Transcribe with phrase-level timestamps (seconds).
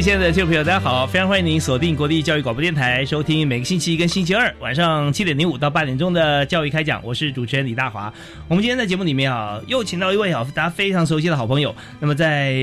[0.00, 1.06] 位亲爱的听众朋友，大家好！
[1.06, 7.04] 非常欢迎您锁定国立教育广播电台，收听每个星期一跟星期二晚上七点零五到八点钟的教育开讲。
[7.04, 8.10] 我是主持人李大华。
[8.48, 11.74] 我们今天在节目里面啊，又请到一位啊大家非常熟悉的好朋友。
[11.98, 12.54] 那么在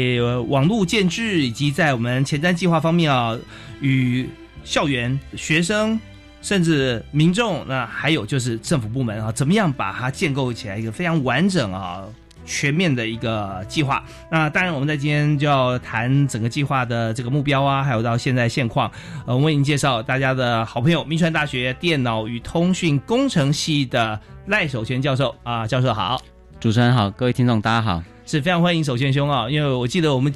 [0.47, 3.37] 网络建制以及在我们前瞻计划方面啊，
[3.81, 4.27] 与
[4.63, 5.99] 校园、学生
[6.41, 12.03] 甚至民众，那还有就是政府部门啊，怎么样把它建构起来一个非常完整啊？
[12.47, 14.01] 全面的一个计划。
[14.31, 18.89] 那当然，我们在今天就要谈整个计划的这个目标啊，还有到现在现况。
[19.27, 26.19] 呃，我们为您介绍大家的好朋友，民传大学电脑与通讯工程系的赖守全教授啊，教授好，
[26.59, 30.33] 主持人好，各位听众大家好，是非常欢迎守全兄啊，因为我记得我们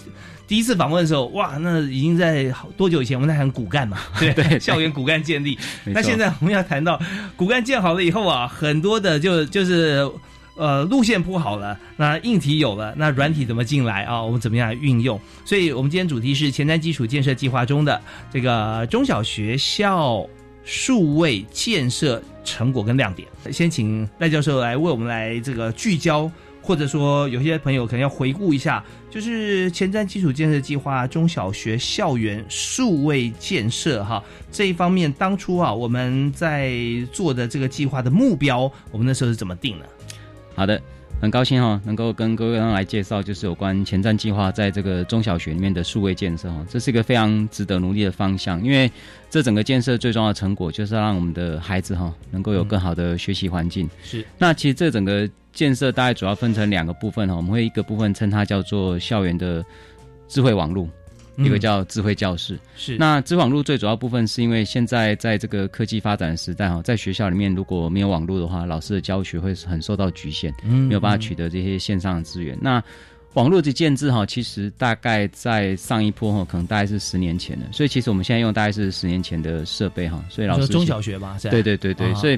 [0.47, 3.17] 第一次访问的时候，哇，那已经在多久以前？
[3.17, 5.57] 我们在谈骨干嘛， 对对，校园骨干建立。
[5.85, 7.01] 那现在我们要谈到
[7.37, 10.05] 骨干建好了以后啊，很多的就就是。
[10.55, 14.21] 呃，路线铺好了，那硬体有了，那软体怎么进来啊？
[14.21, 15.19] 我们怎么样运用？
[15.45, 17.99] 所以，我们今天主题是前瞻基础建设计划中的
[18.31, 20.27] 这个中小学校
[20.63, 23.27] 数位建设成果跟亮点。
[23.51, 26.29] 先请赖教授来为我们来这个聚焦，
[26.61, 36.75] 或者说有些朋友可能要回顾一下，就是前瞻基础建设计划中小学校园数位建设哈这一方面，当初啊我们在
[37.11, 39.85] 做的这个计划的目标，我们那时候是怎么定的？
[40.55, 40.79] 好的，
[41.19, 48.91] 很高兴哈，能够跟各位来介绍，就是有关前瞻计划在这个中小学里面的数位建设哈，这是一个非常值得努力的方向，因为
[49.29, 53.89] 这整个建设最重要的成果就是让我们的孩子哈能够有更好的学习环境。
[54.03, 59.63] 是，那其实这整个建设大概主要分成两个部分哈，我们会一个部分称它叫做校园的
[60.27, 60.87] 智慧网络。
[61.37, 62.97] 一个叫智慧教室，是。
[62.97, 72.57] 那知网络最主要部分是因为现在在这个科技发展的时代哈，在学校里面如果没有网络的话，老师的教学会很受到局限，没有办法取得这些线上的资源。
[72.61, 72.83] 那
[73.33, 82.37] 网络的建制哈，其实大概在上一波哈，可能大概是十年前的，所以其实我们现在用大概是十年前的设备哈，所以老师中小学吧，对对对对，所以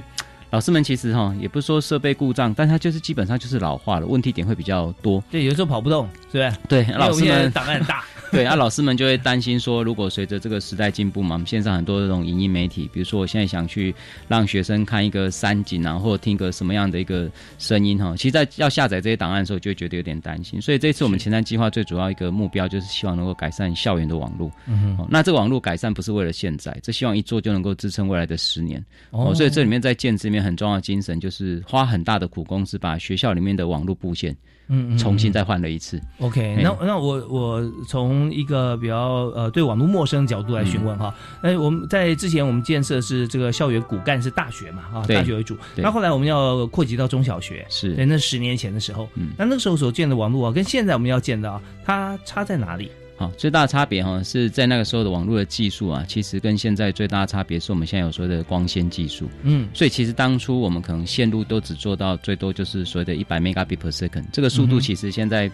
[0.54, 5.20] 老师们其实哈，也不是说设备故障，但它就是基本上就是老化了，问题点会比较多。
[5.32, 8.04] 对，有时候跑不动，是不对，老师们档案很大。
[8.32, 13.94] 对啊，老师们就会担心说，如果随着这个时代进步嘛，我们线上很多这种影音媒体，比如说我现在想去
[14.28, 20.60] 让学生看一个山景啊，或者听个什么样的一个声音哈，其实，在要下载这些档案的时候，就会觉得有点担心。
[20.60, 24.52] 所以这次我们前瞻计划最主要一个目标，就是希望能够改善校园的网络。
[24.68, 28.84] 嗯哼，那这个网络改善不是为了现在，这希望一做就能够支撑未来的十年。
[29.12, 34.36] 哦，所以这里面在建制里面很重要的精神，就是花很大的苦功，是把学校里面的网络布线。
[34.70, 36.02] 嗯，重新再换了一次。
[36.20, 41.14] OK，那那我我从一个比较呃对网络陌生的角度来询问哈。
[41.42, 45.58] 那我们在之前我们建设是这个校园骨干是大学嘛啊，大学为主。
[45.76, 52.90] 那后来我们要扩及到中小学，是那十年前的时候，那那个时候所建的网络啊，跟现在我们要建的啊，它差在哪里？
[53.16, 59.30] 好，最大的差别哈是在那个时候的网络的技术啊，其实跟现在最大的差别是我们现在有所谓的光纤技术。
[59.44, 65.50] 嗯，所以其实当初我们可能线路都只做到最多就是所谓的一百 megabit per second，这个速度其实现在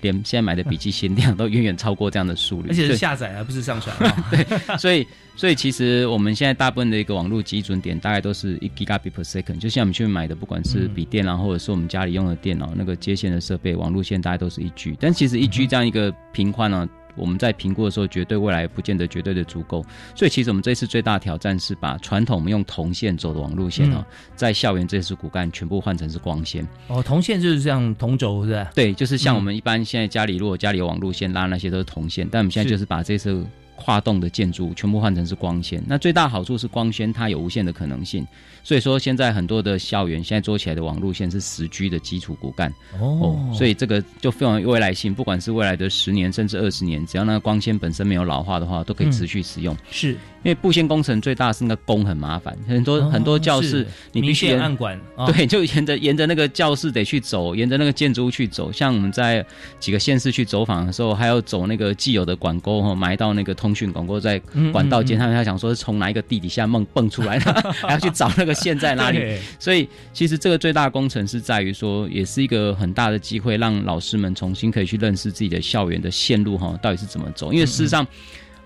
[0.00, 3.96] 连现在买的笔记限量都远远超过这样的速率，而且是下载而不是上传。
[4.30, 5.06] 对，所以
[5.36, 16.88] 所以其实我们现在大部分的一个网络基准点大概都是一 gigabit per second，就像我们去买的不管是笔电啊，或者是我们家里用的电脑那个接线的设备，网路线大概都是一 G，但其实一 G 这样一个频宽呢。
[17.18, 19.84] 我们在评估的时候，绝对未来不见得绝对的足够，
[20.14, 24.04] 所以其实我们这次最大挑战是把传统我们用铜线走的网路线哦，
[24.36, 26.66] 在校园这次骨干全部换成是光纤。
[26.86, 28.70] 哦，铜线就是像铜轴是吧？
[28.74, 33.44] 对，就是像我们一般现在家里如果家里有网路线拉那些都是铜线，但我们现在就是把这次
[33.78, 35.82] 跨栋的建筑全部换成是光纤。
[35.86, 38.26] 那最大好处是光纤它有无限的可能性，
[38.62, 49.76] 所以说现在很多的校园现在做起来的网路线是十 G 的基础骨干哦，所以这个就非常有未来性，不管是未来的十年甚至二十年，只要那个光纤本身没有老化的话，都可以持续使用。
[49.90, 50.16] 是。
[50.44, 58.70] 因为布线工程最大是那个工很麻烦，很多很多教室你必须按管， 对，就沿着沿着那个教室得去走，沿着那个建筑物去走。
[58.70, 59.44] 像我们在
[59.80, 64.38] 几个县市去走访的时候，还要走那个既有的管沟哈，埋到那个通讯管沟在
[64.72, 67.52] 管道间，他们还想说是从哪一个地底下梦蹦出来的，
[67.82, 69.36] 还要去找那个线在哪里。
[69.58, 77.52] 所以其实这个最大工程是在于说，也是一个很大的机会，让老师们重新可以去认识自己的校园的线路哈，到底是怎么走。
[77.52, 78.06] 因为事实上。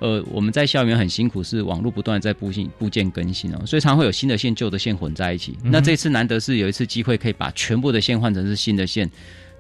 [0.03, 5.57] 呃，我们在校园很辛苦，是网络不断在部线部件更新哦，所以常会有新的线、旧的线混在一起。
[5.63, 9.09] 那这次难得是有一次机会，可以把全部的线换成是新的线，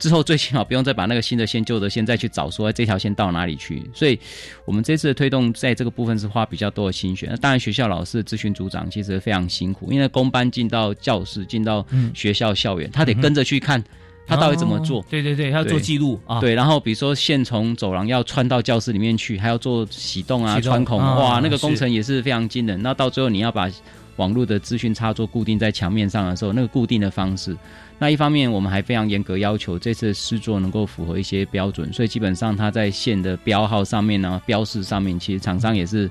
[0.00, 3.89] 之后最起码不用再把那个新的线、旧的线再去找，说这条线到哪里去。
[3.94, 4.19] 所以，
[4.65, 7.29] 我们这次的推动在这个部分是花比较多的心血。
[7.31, 13.81] 那当然，学校老师、咨询组长其实非常辛苦，因为公班进到教室、进到学校校园，他得跟着去看。
[14.26, 15.04] 他到底怎么做？
[15.10, 16.40] 对对对，他要做记录啊。
[16.40, 22.80] 对，然后比如说线从走廊要穿到教室里面去，还要做启动啊、穿孔，哇，那个工程也是非常惊人。
[22.82, 23.69] 那到最后你要把
[24.16, 27.56] 网络的资讯插座固定在墙面上的时候，那个固定的方式，
[27.98, 36.08] 那一方面我们还非常严格要求这次的施作能够符合一些标准，所以基本上它在线的标号上面呢、标示上面，其实厂商也是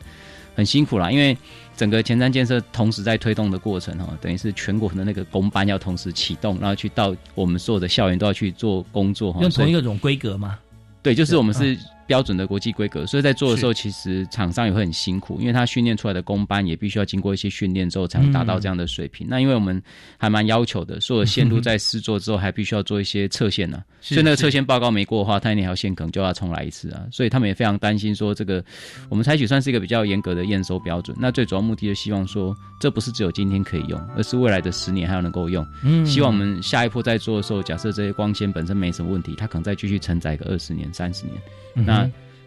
[0.55, 1.35] 很辛苦啦，因为。
[1.81, 9.41] 整个前瞻建设同时在推动的过程哈，等于是全国的那个工班要同时启动，然后去到我们所有的校园都要去做工作哈。
[9.41, 10.59] 用同一个种规格吗？
[11.01, 11.75] 对，就是我们是。
[12.11, 19.25] 标准的国际规格，所以在做的时候，其实厂商也会很辛苦，因为他训练出来的工班也必须要经过一些训练之后，才能达到这样的水平。
[19.29, 19.81] 那因为我们
[20.17, 23.81] 还蛮要求的，所有线路在试做之后，还必须要做一些测线 呢。
[24.01, 27.01] 所以那个测线报告没过的话，他那条线可能就要重来一次啊。
[27.13, 28.61] 所以他们也非常担心说，这个
[29.07, 31.15] 我们采取算是一个比较严格的验收标准。
[31.17, 35.65] 那最主要目的就希望说，这不是只有今天可以用，而是未来的十年还要能够用。
[35.81, 41.37] 嗯，希望我们下一步在做的时候，假设这些光纤本身没什么问题，它可能再继续承载个二十年、三十年。
[41.73, 42.00] 那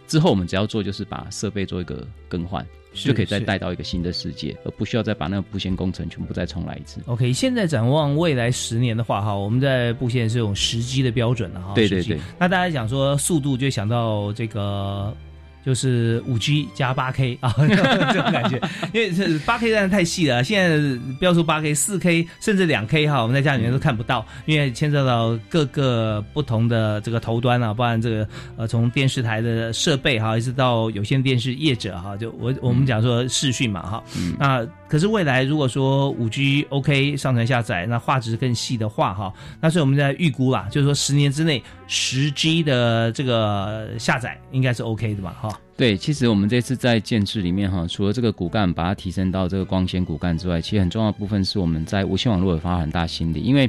[0.06, 7.00] 之后我们只要做就是把设备做一个更换，就可以再带到一个新的世界，而不需要再把那个布线工程全部再重来一次。
[7.06, 11.72] OK，现在展望未来十年的话，哈，我们在布线是用时机的标准了，哈。
[11.74, 12.18] 对对对。
[12.38, 15.14] 那大家讲说速度，就想到这个。
[15.64, 18.60] 就是五 G 加八 K 啊， 这种感觉，
[18.92, 20.44] 因为这八 K 真的太细了。
[20.44, 34.04] 现在标出八 K、四 K 甚至两 K 哈，我们在家里面都看不到，因为牵涉到各个不同的这个头端啊，包含这个呃从电视台的设备哈，一直到有线电视业者哈，就我我们讲说视讯嘛哈，
[34.38, 34.66] 那。
[34.86, 45.60] 可是未来如果说五 G OK 上传下载，那画质更细的话，哈，那所以我们在预估啦，就是说十年之内十 G 的这个下载应该是 OK 的吧，哈。
[45.76, 53.68] 对，其实我们这次在建制里面哈，除了这个骨干把它提升到这个光纤骨干之外，其实很重要的部分是我们在无线网络也发很大心力，因为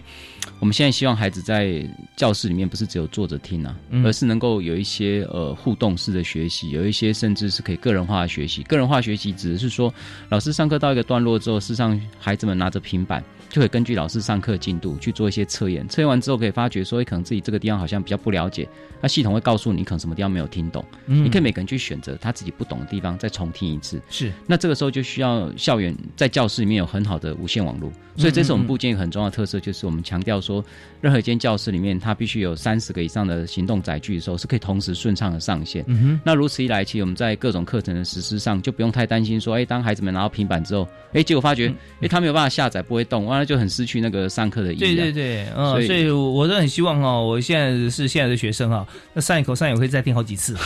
[0.59, 1.83] 我们现在希望孩子在
[2.15, 8.61] 教室里面不是只有坐着听啊，而是能够有一些呃互动式的学习，有一些甚至是可以个人化的学习。
[8.63, 9.91] 个人化学习指的是说，
[10.29, 13.23] 老师上课到一个段落之后，事实上孩子们拿着平板。
[13.55, 18.67] 就会根据老师上课进度去做一些测验，测验完之后可以发觉说，可能自己这个地方好像比较不了解，
[18.99, 24.01] 那系统会告诉你可能什么地方没有听懂，你可以每个人去选择他自己不懂的地方再重听一次。
[24.09, 30.61] 是，那这个时候就需要校园在教室里面有很好的无线网络，所以这是我们部件一个很重要的特色，就是我们强调说，
[31.05, 35.85] 任何一间教室里面它必须有三十个以上的行动载具的时候，是可以同时顺畅的上线。
[36.23, 41.71] 那如此一来，其实我们在各种课程的实施上就不用太担心说，哎，当孩子们拿到平板之后，哎，结果发觉，
[42.01, 44.79] 哎，他没有办法下载，不会动，完了就很失去那个上课的意义。
[44.79, 50.57] 对对对，嗯，所以我都很希望哈，我现在是现在的学生哈，那上一口上也会再听好几次。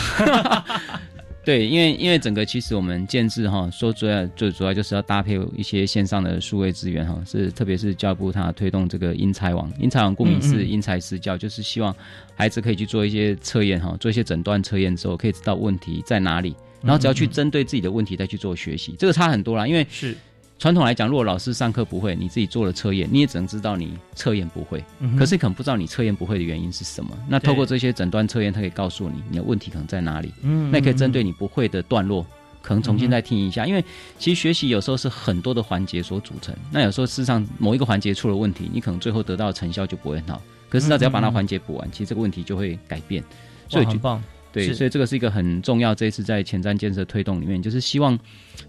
[1.42, 11.96] 对，因为因为整个其实我们建制哈，说主要最主要就是要搭配一些线上的数位资源哈，是特别是教育部它推动这个英才网，英才网顾名思义因材施教，就是希望
[12.34, 20.14] 孩子可以去做一些测验哈，做一些诊断测验之后，可以知道问题在哪里，然后只要去针对自己的问题再去做学习，这个差很多啦，因为是。
[20.60, 24.84] 传统来讲，如果老师上课不会，你自己做了测验，你也只能知道你测验不会。
[25.18, 27.16] 可是可能不知道你测验不会的原因是什么。
[27.26, 30.30] 那透过这些诊断测验，它可以告诉你你的问题可能在哪里。
[30.42, 32.26] 嗯，那可以针对你不会的段落，
[32.60, 33.66] 可能重新再听一下。
[33.66, 33.82] 因为
[34.18, 36.54] 其实学习有时候是很多的环节所组成。
[36.70, 40.42] 那有时候事实上某一个环节出了问题，你可能最后得到的成效就不会很好。
[40.68, 43.24] 可是那只要把那环节补完，其实这个问题就会改变。
[43.66, 44.22] 所以很棒。
[44.52, 45.94] 对，所以这个是一个很重要。
[45.94, 48.18] 这一次在前瞻建设推动里面，就是希望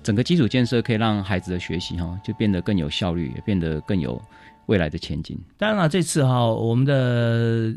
[0.04, 4.22] 整个基础建设可以让孩子的学习哈，就变得更有效率，也变得更有
[4.68, 5.38] 未来的前景。
[5.58, 7.74] 当然了，这次哈，我们的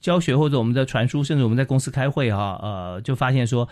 [0.00, 3.68] 教学或者我们的传输，甚至我们在公司开会哈，呃，就发现说。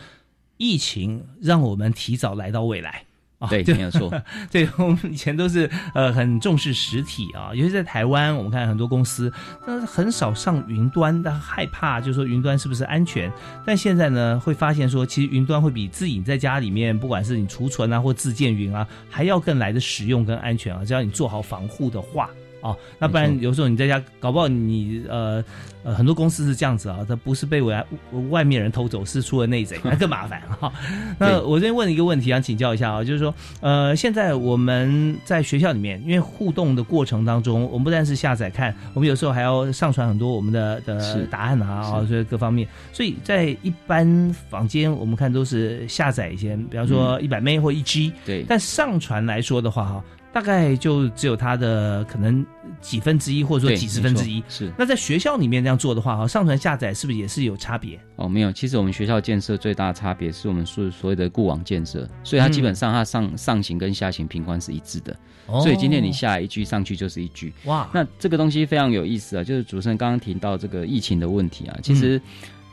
[0.58, 3.04] 疫情让我们提早来到未来。
[3.48, 4.12] 对，没有错。
[4.50, 9.32] 对我们以前都是呃很重视实体啊，尤其在台湾，我们看很多公司，
[9.66, 13.32] 但是很少上云端，但害怕就是说云端是不是安全？
[13.64, 22.28] 但现在呢，会发现说，其实云端会比自己在家里面，不管是你储存啊或自建云啊，还要更来的实用跟安全啊，只要你做好防护的话。
[22.62, 25.44] 哦，那不然有时候你在家搞不好你呃
[25.82, 27.84] 呃很多公司是这样子啊，它不是被外
[28.30, 30.72] 外面人偷走，是出了内贼，那更麻烦 哈。
[31.18, 41.66] 那我这边问一个问题，想请教一下啊，就是说呃现在我们在学校里面，因为互动的过程当中，我们不但是下载看，我们有时候还要上传很多我们的的答案啊
[41.96, 50.04] 啊，所以各方面，所以在一般房间我们看都是下载一些，比方说一百 M 或一 G，对，但上传来说的话哈。
[50.32, 52.44] 大概就只有它的可能
[52.80, 54.42] 几分之一，或者说几十分之一。
[54.48, 58.00] 是那在学校里面这样做的话，哈，上传下载是不是也是有差别？
[58.16, 58.50] 哦，没有。
[58.50, 65.12] 其实我们学校建设最大的差别是我们所所谓的固网建设，所以它基本上它上上行跟下行频宽是一致的。
[65.46, 67.52] 哦所以今天你下一句上去就是一句。
[67.64, 69.44] 哇，那这个东西非常有意思啊！
[69.44, 72.20] 就是主持人刚刚提到这个疫情的问题啊，其实。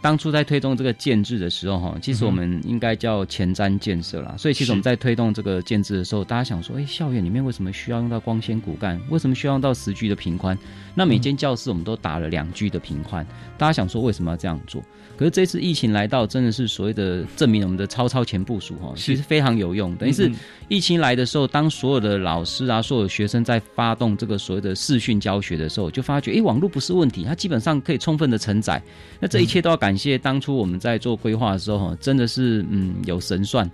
[0.02, 4.34] 当初在推动这个建制的时候，哈，其实我们应该叫前瞻建设啦。
[4.38, 9.00] 所以其实我们在推动这个建制的时候，大家想说，哎，校园里面为什么需要用到光纤骨干？
[9.10, 10.58] 为什么需要用到十 G 的频宽？
[10.96, 13.26] 那每间教室我们都打了两 G 的频宽。
[13.58, 14.82] 大家想说，为什么要这样做？
[15.18, 19.94] 可是这次疫情来到，真的是所谓的证明我们的超超前部署哈，其实非常有用。
[19.98, 20.32] 等于是
[20.70, 28.82] 疫情来的时候，当所有的老师啊，所有学生在发动这个所谓的视讯教学的时候，就发觉，哎，网络不是问题，它基本上可以充分的承载。
[29.20, 33.70] 那这一切都要感谢当初我们在做规划的时候，哈，真的是嗯有神算，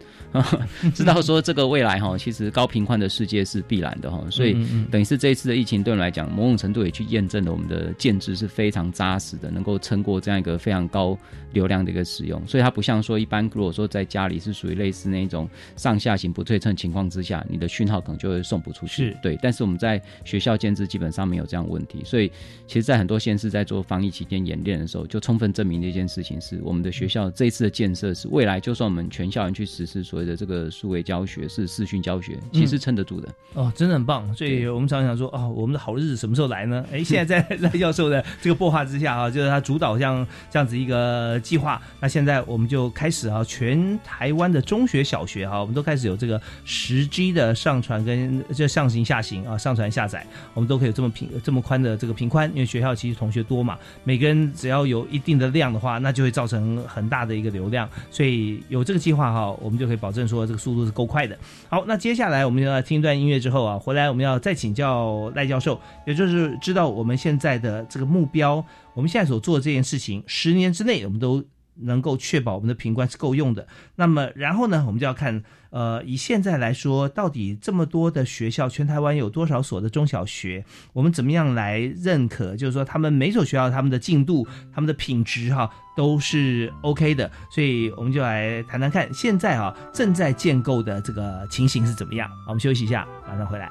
[0.93, 4.23] 知道说这个未来哈， 其实高频宽的世界是必然的哈。
[4.29, 4.53] 所以
[4.91, 11.17] 等于是这一次的疫情对我们来讲，某种程度也去验证了我们的建制是非常扎实的，能够撑过这样一个非常高。
[11.53, 19.15] 流量的一个使用，所以它不像说一般，如果说在家里是属于类似那种上下行不对称情况之下，你的讯号可能就会送不出去。
[19.23, 22.29] 对，但是我们在学校建制基本上没有这样问题，所以
[22.67, 33.29] 其实，在很多县市在做防疫期间演练的时候，就充分证明的一件事情是，我们的学校这一次的建设是未来就算我们全校人去实施所谓的这个数位教学是视讯教学，其实撑得住的。
[33.53, 34.33] 哦，真的很棒。
[34.35, 36.85] 所以我们常常说，哦，我们的好日子什么时候来呢？
[36.91, 41.39] 哎， 现在在赖教授的这个擘画之下啊，就是他主导像这样子一个。
[41.43, 61.37] 计划，那现在我们就开始啊，全台湾的中学、小学哈，我们都开始有这个十 G 的上传跟这上行下行啊，上传下载，我们都可以有这么平这么宽的这个频宽，因为学校其实同学多嘛，每个人只要有一定的量的话，那就会造成很大的一个流量，所以有这个计划哈，我们就可以保证说这个速度是够快的。
[61.69, 68.63] 好，那接下来我们要听一段音乐之后啊，回来我们要再请教赖教授，也就是知道我们现在的这个目标。
[68.93, 71.43] 我们现在所做的这件事情，十年之内我们都
[71.81, 73.67] 能够确保我们的频宽是够用的。
[73.95, 80.63] 那么，然后呢，我们就要看，呃，以现在来说，到底这么多的学校，全台湾有多少所的中小学，
[80.93, 82.55] 我们怎么样来认可？
[82.55, 87.29] 就是说，他们每所学校他们的进度、他们的品质，哈，都是 OK 的。
[87.51, 92.29] 所以，我们就来谈谈看，现在啊正在建构的这个情形是怎么样。
[92.47, 93.69] 我们休息一下，马上回来。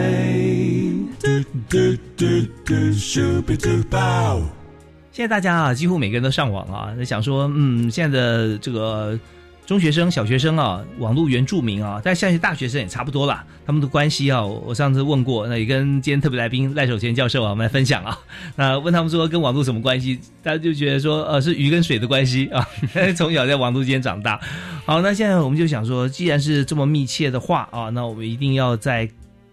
[5.12, 9.18] 现在大家啊，几乎每个人都上网啊，想说，嗯，现在的这个。
[9.66, 13.44] 中学生、小学生啊，网络原住民啊，但现在大学生也差不多了。
[13.70, 18.18] 他们的关系啊，我上次问过，那也跟今天特别来宾赖守贤教授啊，我们来分享啊。
[18.56, 22.66] 那问他们说跟网络什么关系，大家就觉得说，呃，是鱼跟水的关系啊。
[23.16, 24.40] 从小在网络间长大，
[24.84, 29.08] 好，那现在我们就想说，既然是这么密切的话啊，那我们一定要在。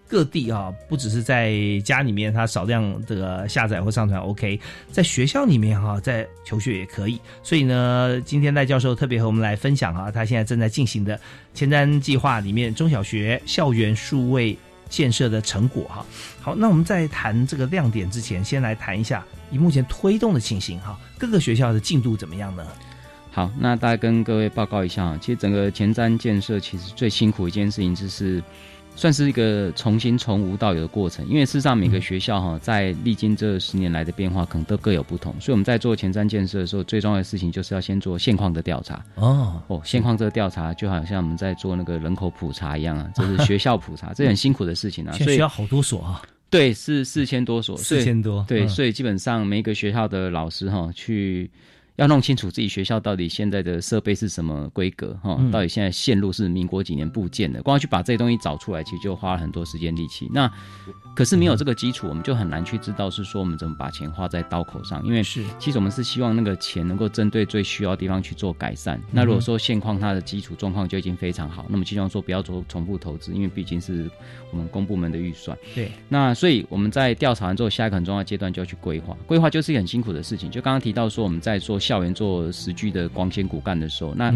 [0.07, 4.57] 各地啊，不只是在家里面，它少量这个下载或上传 OK，
[4.89, 7.19] 在学校里面哈，在求学也可以。
[7.43, 11.19] 所以呢，今天赖教授特别和我们来分享啊，他现在正在进行的
[11.53, 16.05] 前瞻计划里面中小学校园数位建设的成果哈。
[16.39, 22.65] 好，那我们在谈这个亮点之前，先来谈一下以目前推动的情形哈，各个学校的进度怎么样呢？
[23.29, 28.41] 好，那大家跟各位报告一下啊，其实整个前瞻建设其实最辛苦一件事情就是。
[28.97, 35.31] 算是一个重新从无到有的过程，因为事实上每个学校哈，在历经这十年来的变化，可能都各有不同。
[35.39, 39.05] 所以我们在做前瞻建设的时候，最重要的事情就是要先做现况的调查。
[39.13, 45.13] 哦哦，现况这个调查就好像我们在做那个人口普查一样啊， 就是学校普查，这很辛苦的事情啊。
[45.23, 46.23] 所以需要好多所啊。
[46.49, 48.43] 对，是四千多所，四千多。
[48.47, 51.47] 对，所以基本上每一个学校的老师哈去。
[51.97, 60.29] 要弄清楚自己学校到底现在的设备是什么规格哈，到底现在线路是民国几年部件的，光去把这些东西找出来，其实就花了很多时间力气。
[60.31, 60.49] 那
[61.15, 69.01] 可是没有这个基础，我们就很难去知道是说我们怎么把钱花在刀口上，因为是其实我们是希望那个钱能够针对最需要的地方去做改善。
[69.11, 74.07] 那如果说现况它的基础状况就已经非常好，那么希望说不要做重复投资，因为毕竟是
[74.51, 75.57] 我们公部门的预算。
[75.73, 79.17] 对，那所以我们在调查完之后，下一个很重要的阶段就要去规划。
[79.25, 84.34] 规划就是一个很辛苦的事情，就刚刚提到说我们在做校园做实际的光纤骨干的时候，那。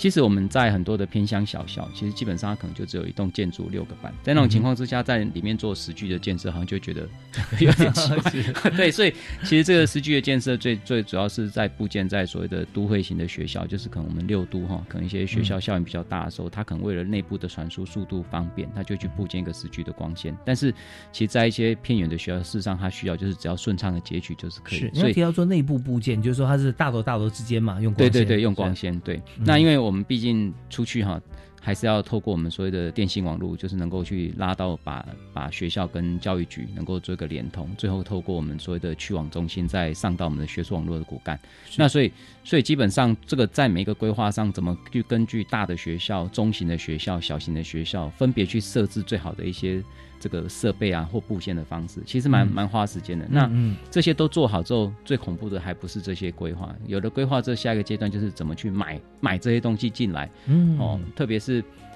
[0.00, 7.06] 其实我们在很多的偏乡小校，其实基本上可能就只有一栋建筑六个班，在那种情况之下，在里面做实具的建设，好像就觉得
[7.60, 8.08] 有点奇
[8.54, 8.70] 怪。
[8.70, 20.34] 对，所以其实这个实具的建设最最主要是在部件在所谓的都会型的学校，就是可能我们六都哈，可能一些学校校园比较大的时候，它可能为了内部的传输速度方便，它就去部件一个实具的光纤。
[20.46, 20.72] 但是
[21.12, 24.90] 其实，在一些偏远的学校，事实上它需要就是只要顺畅的截取就是可以。
[24.94, 28.10] 所以提到做内部部件，就是说它是大楼大楼之间嘛，用光纤。
[28.10, 28.98] 对对对，用光纤。
[29.00, 29.89] 对，那因为我。
[29.90, 31.20] 我们毕竟出去哈，
[31.60, 41.38] 还是要透过我们所谓的电信网络，就是能够去拉到把把学校跟教育局能够做一个连通，最后透过我们所谓的去网中心再上到我们的学术网络的骨干。
[41.76, 42.10] 那所以，
[42.42, 49.82] 所以基本上这个在每一个规划上，怎么去根据大的学校、中型的学校、小型的学校，分别去设置最好的一些。
[50.22, 53.26] 这个设备啊或布线的方式，其实蛮蛮花时间的。
[53.30, 56.76] 那嗯这些都做好之后，最恐怖的还不是这些规划。
[56.86, 60.30] 有的规划这下一个阶段就是怎么去买买这些东西进来。
[60.44, 61.49] 嗯哦，特别是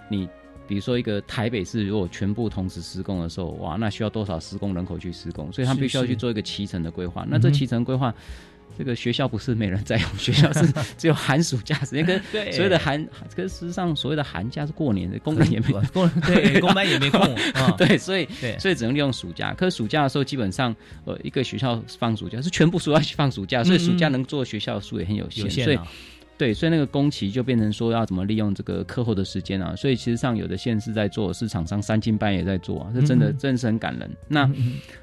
[0.08, 0.28] 你
[0.66, 5.52] 比如说一个台北市，如果全部同时施工的时候，哇，那需要多少施工人口去施工？
[5.52, 7.26] 所以他必须要去做一个骑乘的规划。
[7.28, 8.14] 那这骑乘规划。
[8.76, 10.66] 这个学校不是没人在用， 学校是
[10.98, 17.20] 只有寒暑假时间跟所谓的寒，跟事实上所谓的寒假是过年的，工人也没工对工班也没空，
[17.78, 18.26] 对，所以
[18.58, 19.54] 所以只能利用暑假。
[19.54, 25.78] 可是暑假的时候，基本上呃一个学校放暑假是全部暑假去放暑假，所以暑假能做学校的数也很有限，所以。
[26.36, 29.74] 对，所以那个工期就变成说要怎么利用这个课后的时间啊？
[29.76, 34.10] 所以其实上有的县是在做，市场上三更半夜在做啊，这真的真是很感人。
[34.26, 34.50] 那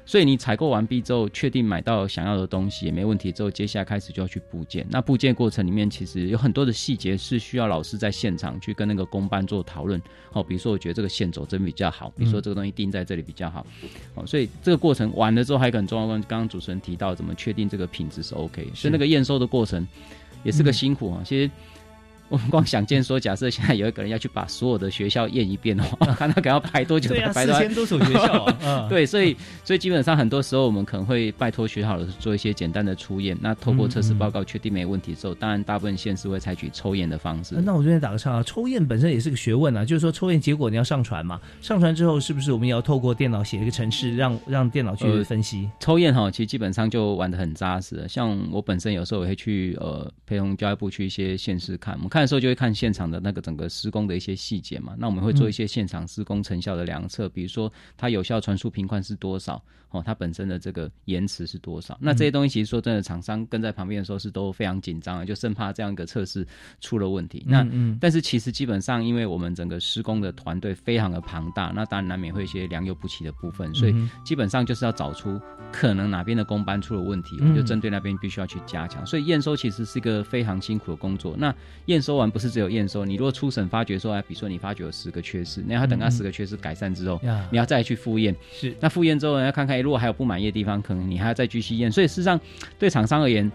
[0.04, 4.86] 所以你采购完毕之后，确定买到想要的东西也没问题之后，接下来开始就要去部件。
[4.90, 10.00] 那部件过程里面其实有很多的细节是需要老师在现场去跟那个工班做讨论。
[10.32, 13.66] 哦，比如说我觉得这个线走针比较好，比如说这个东西定在这里比较好。
[14.14, 19.88] 哦，所以这个过程完了之后还有很重要，刚刚主持人提到怎么确定这个品质是 OK，所以那个验收的过程。
[20.42, 21.50] 也是个辛苦啊，其实。
[22.32, 27.10] 我们光想见说，假设现在有一个人要去把所有的学校验一遍的话， 看他可能要排多久？
[27.10, 28.86] 对啊，四千多所学校啊。
[28.88, 33.36] 对，所以所以基本上很多时候我们可能会拜托学校老师做一些简单的初验。
[33.38, 37.54] 那透过测试报告确定没问题之后，当然大部分县市会采取抽验的方式。
[37.56, 45.68] 那我这边打个岔啊，抽验本身也是个学问啊，就是说抽验结果你要上传嘛，上传之后是不是我们也要透过电脑写一个程式，让让电脑去分析？
[45.78, 48.06] 抽验哈，其实基本上就玩的很扎实。
[48.08, 53.02] 像我本身有时候也会去呃陪同教育部去一些县市看，我们看的时候就会看现场。
[53.12, 61.98] 的那个整个施工的一些细节嘛，那我们会做一些现场施工成效的量测，比如说它有效传输频宽是多少，哦，它本身的这个延迟是多少。
[62.00, 66.46] 那这些东西其实说真的，厂商跟在旁边的时候是都非常紧张的，就生怕这样一个测试
[66.80, 67.44] 出了问题。
[67.46, 67.66] 那
[68.00, 75.38] 但是其实基本上，因为我们整个施工的团队非常的庞大，那当然难免会一些良莠不齐的部分，所以基本上就是要找出
[75.70, 79.04] 可能哪边的工班出了问题，我们就针对那边必须要去加强。
[79.04, 81.36] 所以验收其实是一个非常辛苦的工作。
[81.36, 81.54] 那
[81.86, 82.88] 验收完不是只有验。
[82.88, 87.20] 收你如果初审发觉说，哎，比如说你发觉有十个缺失，那要等那十个缺失改善之后，
[87.50, 88.34] 你要再去复验。
[88.52, 91.90] 是，那复验之后呢，要看看，如果还有不满意的地方，可能你还要再继续验。
[91.90, 92.38] 所以事实上，
[92.78, 93.50] 对厂商而言，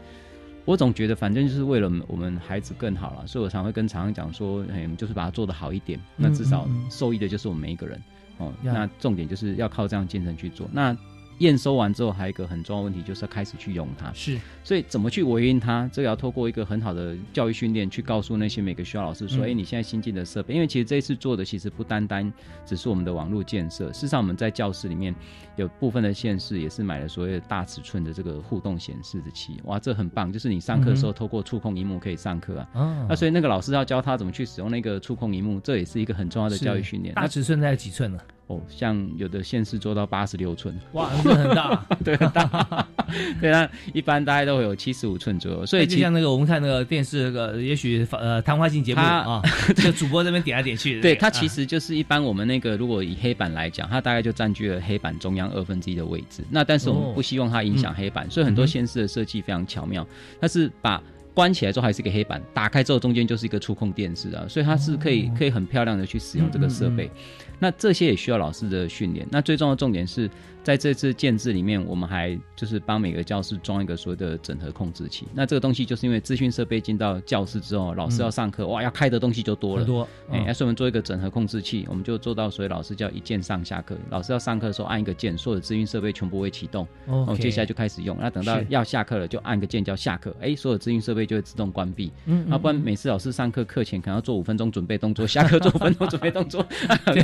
[0.65, 8.01] 我总觉得反正就是为了我们孩子更好了，所以我常会跟厂商讲说，哎，就是把它做得好一点，那至少受益的就是我们每一个人
[8.37, 8.53] 哦。
[8.63, 10.69] 那重点就是要靠这样精神去做。
[10.71, 10.95] 那
[11.39, 14.11] 验收完之后，还有一个很重要问题，就是要开始去用它。
[14.13, 22.31] 是，所以怎么去维运它，这个要透过一个很好的教育训练，去告诉那些每个学校老师说：，哎，你现在新进的设备，因为其实这一次做的其实不单单
[22.65, 25.13] 只是我们的网络建设，事实上我们在教室里面
[25.55, 29.59] 有部分的县市也是买了所谓的大尺寸的这个互动显示的器。
[29.65, 32.69] 哇，这很棒，就是你上课的时候透过触控荧幕可以上课啊。
[32.75, 33.05] 嗯。
[33.09, 37.13] 那所以那个老师要教他怎么去使用那个触控荧幕，这也是一个很重要的教育训练。
[37.13, 38.19] 大尺寸在几寸呢？
[38.47, 42.87] 哦，像有的县市做到八十六寸，哇，这很大， 对，很大，
[43.41, 49.41] 对啊，一般大概都会有七十五寸左右，所以就像那个我们看那个电视那个，也许呃谈话性节目啊，
[49.75, 60.07] 这个主播这边点来点去，对，它其实就是一般我们那个如果以黑板来讲，它大概就占据了黑板中央二分之一的位置，那但是我们不希望它影响黑板，所以很多县市的设计非常巧妙，
[60.39, 61.03] 它是把。
[61.37, 67.11] 关起来之后还是一个黑板，打开之后中间就是一个触控电视啊，所以它是可以可以很漂亮的去使用这个设备。
[67.59, 69.27] 那这些也需要老师的训练。
[69.29, 70.27] 那最重要的重点是。
[70.63, 75.25] 在这次建制里面，我们还就是帮每个教室装一个所谓的整合控制器。
[75.33, 79.85] 那这个东西就是因为资讯设备进到教室之后，老师要上课，哇，要开的东西就多了。
[79.85, 83.95] 多，哎，所以我们做一个整合控制器，我们就做到所以老师叫一键上下课。
[84.09, 86.85] 老师要上课的时候按一个键，所有的资讯设备全部会启动。
[87.05, 88.17] 哦，接下来就开始用。
[88.19, 90.35] 那等到要下课了，就按个键叫下课。
[90.41, 92.11] 哎，所有资讯设备就会自动关闭。
[92.25, 96.65] 嗯，要不然每次老师上课课前可能要做五分钟准备动作，下课做五分钟准备动作。
[97.05, 97.21] 对，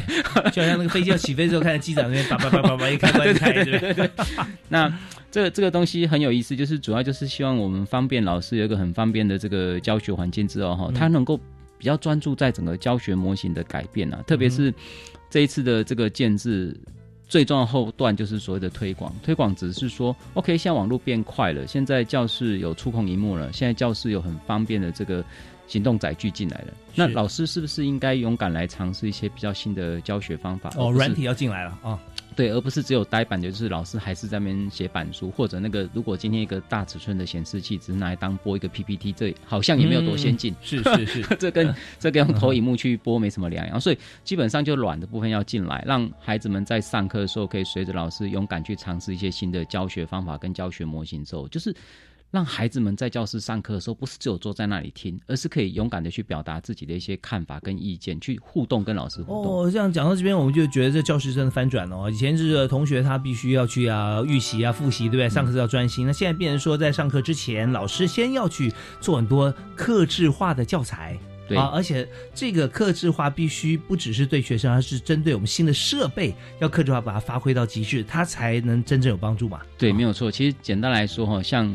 [0.52, 4.10] 就好像那个飞机要起飞之后，看机长那边叭叭叭叭叭一开关开， 对对对。
[4.70, 4.94] 那
[5.32, 11.40] 这这个东西很有意思，就是主要就是希望我们方便老师有一个很方便的这个教学环境之后哈，他能够
[11.78, 14.74] 比较专注在整个教学模型的改变啊，特别是
[15.30, 16.76] 这一次的这个建制
[17.34, 25.26] 最重要后段就是所谓的推广，推广只是说 OK，现在网络变快了，现在教室有触控荧幕了，现在教室有很方便的这个
[25.66, 30.72] 行动载具进来了，那老师是不是应该勇敢来尝试一些比较新的教学方法？
[30.78, 32.00] 哦，软体要进来了啊。
[32.36, 40.54] 对，而不是只有呆板，就是老师还是在那边写板书，或者那个如果今天一个大尺寸的显示器只是拿来当播一个 PPT，这好像也没有多先进。
[40.62, 43.80] 是是是， 这跟这跟用投影幕去播没什么两样。
[43.80, 51.76] 所以基本上就软的部分要进来，让孩子们在上课的时候可以随着老师勇敢去尝试一些新的教学方法跟教学模型之后，就是。
[52.34, 59.54] 让孩子们在教室上课的时候，不是只有坐在那里听，而是可以勇敢的去表达自己的一些看法跟意见，去互动，跟老师互动。
[59.54, 62.10] 哦，这样讲到这边，我们就觉得这教室真的翻转了。
[62.10, 65.30] 以前是同学他必须要去啊预习啊复习，对不对？
[65.30, 66.08] 上课是要专心。
[66.08, 71.16] 那现在变成说，在上课之前，老师先要去做很多克制化的教材，
[71.48, 79.62] 对啊，而且这个克制化必须不只是对学生，而是针对我们新的设备，要克制化把它发挥到极致，它才能真正有帮助嘛。
[79.78, 80.32] 对，没有错。
[80.32, 81.72] 其实简单来说，哈，像。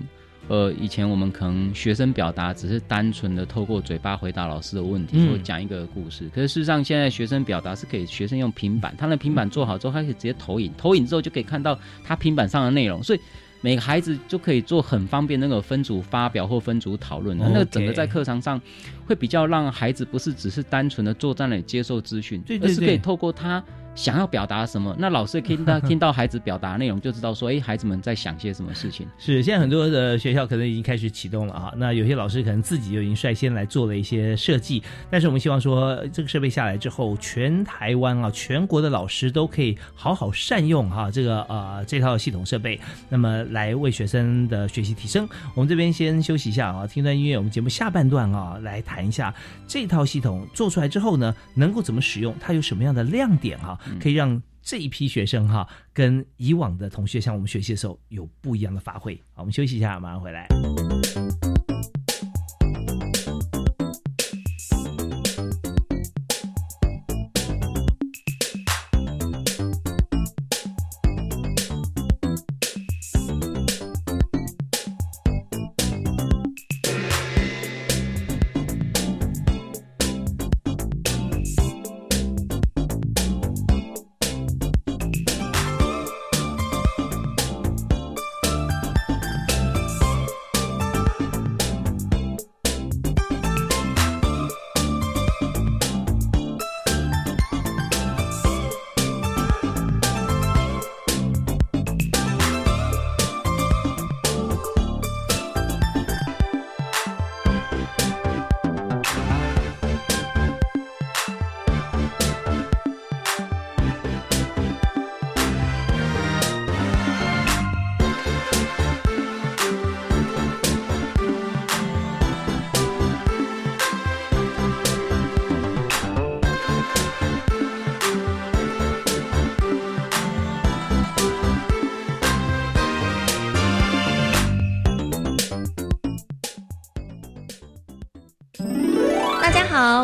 [0.48, 6.28] 呃，以前我们可能学生表达只是单纯的透过嘴巴回答老师的问题，或讲一个故事。
[6.34, 13.20] 可是事实上，现在学生表达是可以学生用平板，他的平板做好之后，他可以直接投影，投影之后就可以看到他平板上的内容，所以
[13.60, 17.36] 每个孩子就可以做很方便那个分组发表或分组讨论。
[17.36, 18.58] 那个整个在课堂上
[19.08, 23.64] 会比较让孩子不是只是单纯的坐在那里接受资讯，而是可以透过他。
[23.94, 24.94] 想要表达什么？
[24.96, 29.04] 那老师听到听到孩子表达内容，就知道说，哎，孩子们在想些什么事情。
[29.18, 31.74] 是，现在很多的学校可能已经开始启动了啊。
[31.76, 34.80] 那有些老师可能自己就已经率先来做了一些设计。
[35.10, 45.28] 但是我们希望说，这个设备下来之后，全台湾啊，全国的老师都可以好好善用哈这个呃这套系统设备，那么来为学生的学习提升。
[45.56, 47.36] 我们这边先休息一下啊，听段音乐。
[47.36, 49.32] 我们节目下半段啊，来谈谈一下
[49.68, 53.78] 这套系统做出来之后呢，能够怎么使用，它有什么样的亮点哈。
[54.00, 59.14] 可以让这一批学生哈，跟以往的同学，向我们学习的时候有不一样的发挥。
[59.34, 60.48] 好，我们休息一下，马上回来。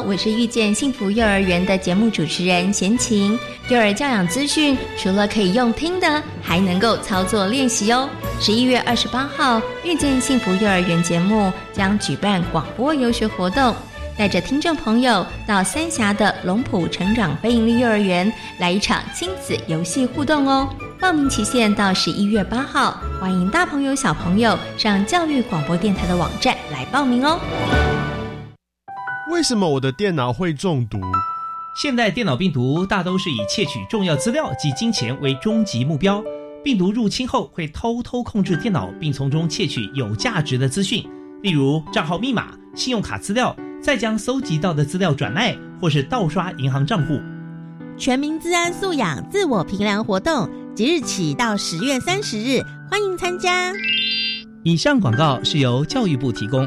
[0.06, 3.38] 我是遇见幸福幼儿园的节目主持人贤琴。
[3.68, 8.08] 幼儿教养资讯除了可以用听的，还能够操作练习哦。
[8.38, 13.74] 十一月二十八号，遇见幸福幼儿园节目将举办广播游学活动，
[14.18, 20.68] 带着听众朋友到三峡的龙浦成长非营利幼儿园来一场亲子游戏互动哦。
[21.00, 27.40] 报名期限到十一月八号，欢迎大朋友小朋友上教育广播电台的网站来报名哦。
[29.44, 30.98] 为什么我的电脑会中毒？
[31.76, 36.24] 现代电脑病毒大都是以窃取重要资料及金钱为终极目标。
[36.64, 41.06] 病毒入侵后会偷偷控制电脑，并从中窃取有价值的资讯，
[41.42, 47.20] 例如账号密码、信用卡资料，再将搜集到的资料转卖或是盗刷银行账户。
[47.98, 53.70] 全民自安素养自我评量活动即日起到十月三十日，欢迎参加。
[54.62, 56.66] 以上广告是由教育部提供。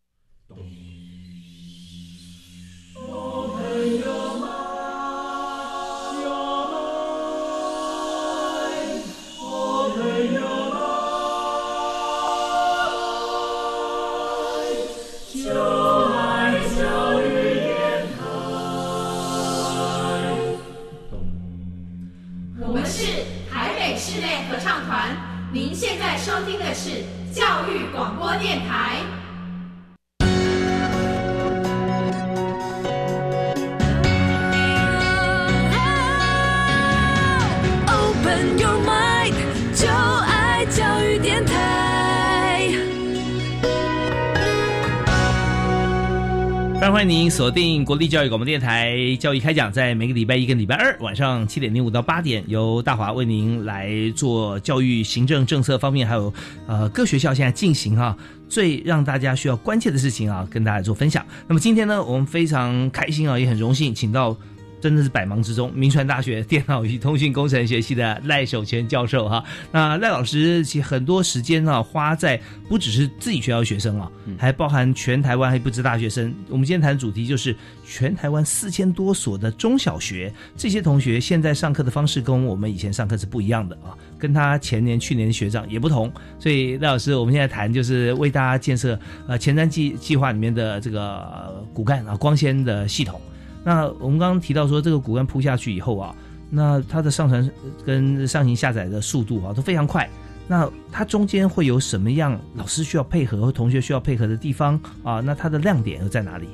[47.01, 56.31] 欢迎您锁定国立教育广播电台《教育开讲》，在每个礼拜一跟礼拜二晚上七点零五到八点，由大华为您来做教育行政政策方面，还有
[56.67, 58.15] 呃各学校现在进行啊
[58.47, 61.25] 最让大家需要关切的事情啊，跟大家做分享。
[61.47, 64.37] 那么今天呢，我们非常开心啊，也很荣幸请到。
[64.81, 69.43] 真的是百忙之中，明传大学电脑与通讯工程学系的赖守全教授哈。
[69.71, 76.33] 那赖老师其实很多时间啊花在不只是自己学校的学生啊，还包含全台湾还不止大学生。
[76.49, 86.11] 我们今天谈的主题就是全台湾四千多所的中小学，这些同学现在上课的方式跟我们以前上课是不一样的啊，跟他前年、去年的学长也不同。
[86.39, 93.21] 所以赖老师，我们现在谈就是为大家建设呃前瞻计计划里面的这个骨干啊光纤的系统。
[93.63, 96.15] 那我们刚刚提到说，这个骨干铺下去以后啊，
[96.49, 97.49] 那它的上传
[97.85, 100.09] 跟上行下载的速度啊都非常快。
[100.47, 105.19] 那它中间会有什么样老师需要配合或同学需要配合的地方啊？
[105.21, 106.47] 那它的亮点又在哪里？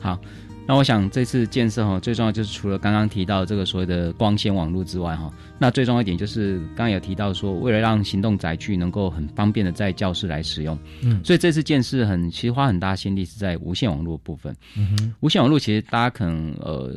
[0.00, 0.18] 好。
[0.64, 14.54] 那我想这次建设哈，最重要就是除了刚刚提到这个所谓的光纤网络之外哈，那最重要一点就是刚刚有提到说，为了让行动载具能够很方便的在教室来使用，嗯，所以这次建设很其实花很大心力是在无线网络部分。
[14.76, 16.94] 嗯哼，无线网络其实大家可能呃，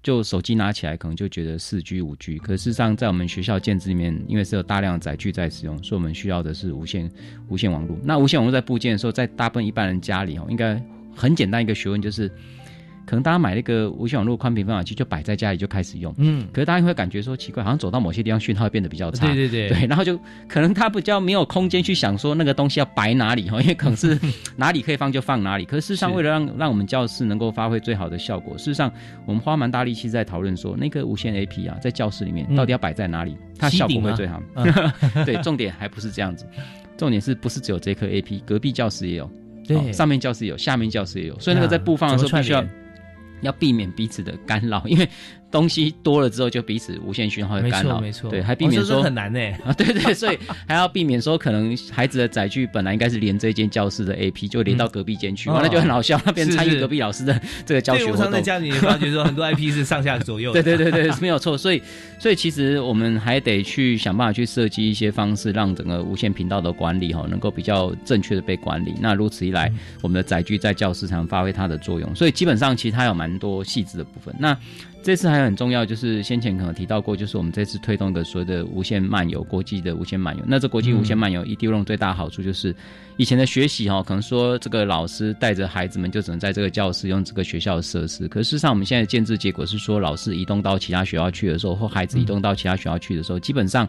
[0.00, 7.10] 就手机拿起来可能就觉得四 G 五 G，可事实上在我们学校建制里面，因为是有大量的载具在使用，所以我们需要的是无线
[7.48, 7.98] 无线网络。
[8.04, 10.80] 那无线网络在部件的时候，在大部分一般人家里哦，应该
[11.14, 12.30] 很简单一个学问就是。
[13.08, 24.20] 可能大家买那个无线网络宽频分享器就摆在家里就开始用，嗯，可是大家会感觉说奇怪，好像走到某些地方讯号会变得比较差，对对对，对，然后就可能他比较没有空间去想说那个东西要摆哪里哈，因为可能是
[24.56, 25.64] 哪里可以放就放哪里。
[25.64, 28.92] 可是事实上，为了让让我们教室能够发挥最好的效果，事实上
[29.24, 34.42] 我们花蛮大力气在讨论说那个无线 A P 啊，在教室里面到底要摆在哪里，它效果会最好。
[35.24, 36.46] 对，重点还不是这样子，
[36.98, 39.30] 重点是不是只有这颗 A P，隔壁教室也有，
[39.66, 42.62] 对，上面教室有，下面教室也有，所以那个在布放的时候必须要。
[43.40, 45.08] 要避免彼此的干扰，因为。
[45.50, 58.30] 东西多了之后，就彼此无线讯号会干扰，没错，对，还避免说很难呢啊，对对，所以还要避免说可能孩子的载具本来应该是连这间教室的 A P，就连到隔壁间去，那就很好笑，那边参与隔壁老师的这个教学活动。
[58.30, 61.56] 在家里发觉说很多 I P 是上下左右，对对对对，没有错。
[61.56, 61.80] 所以
[62.18, 68.96] 所以其实我们还得去想办法去设计一些方式，让整个无线频道的管理哈能够比较正确的被管理。
[69.00, 69.72] 那如此一来，
[70.02, 72.14] 我们的载具在教室才能发挥它的作用。
[72.14, 74.34] 所以基本上其实它有蛮蛮多细致的部分。
[74.38, 74.56] 那
[75.02, 80.42] 这次还有很重要，就是先前可能提到过，就是我们这次推动一个所谓的无线漫游，国际的无线漫游。
[80.46, 82.74] 那这国际无线漫游 EDU 用最大好处就是，
[83.16, 88.26] 以前的学习哈，可能说这个老师带着孩子们就只能在这个教室用这个学校的设施。
[88.28, 93.88] 可事实上，我们现在建制结果是说，老师移动到其他学校去的时候，或孩子移动到其他学校去的时候，基本上。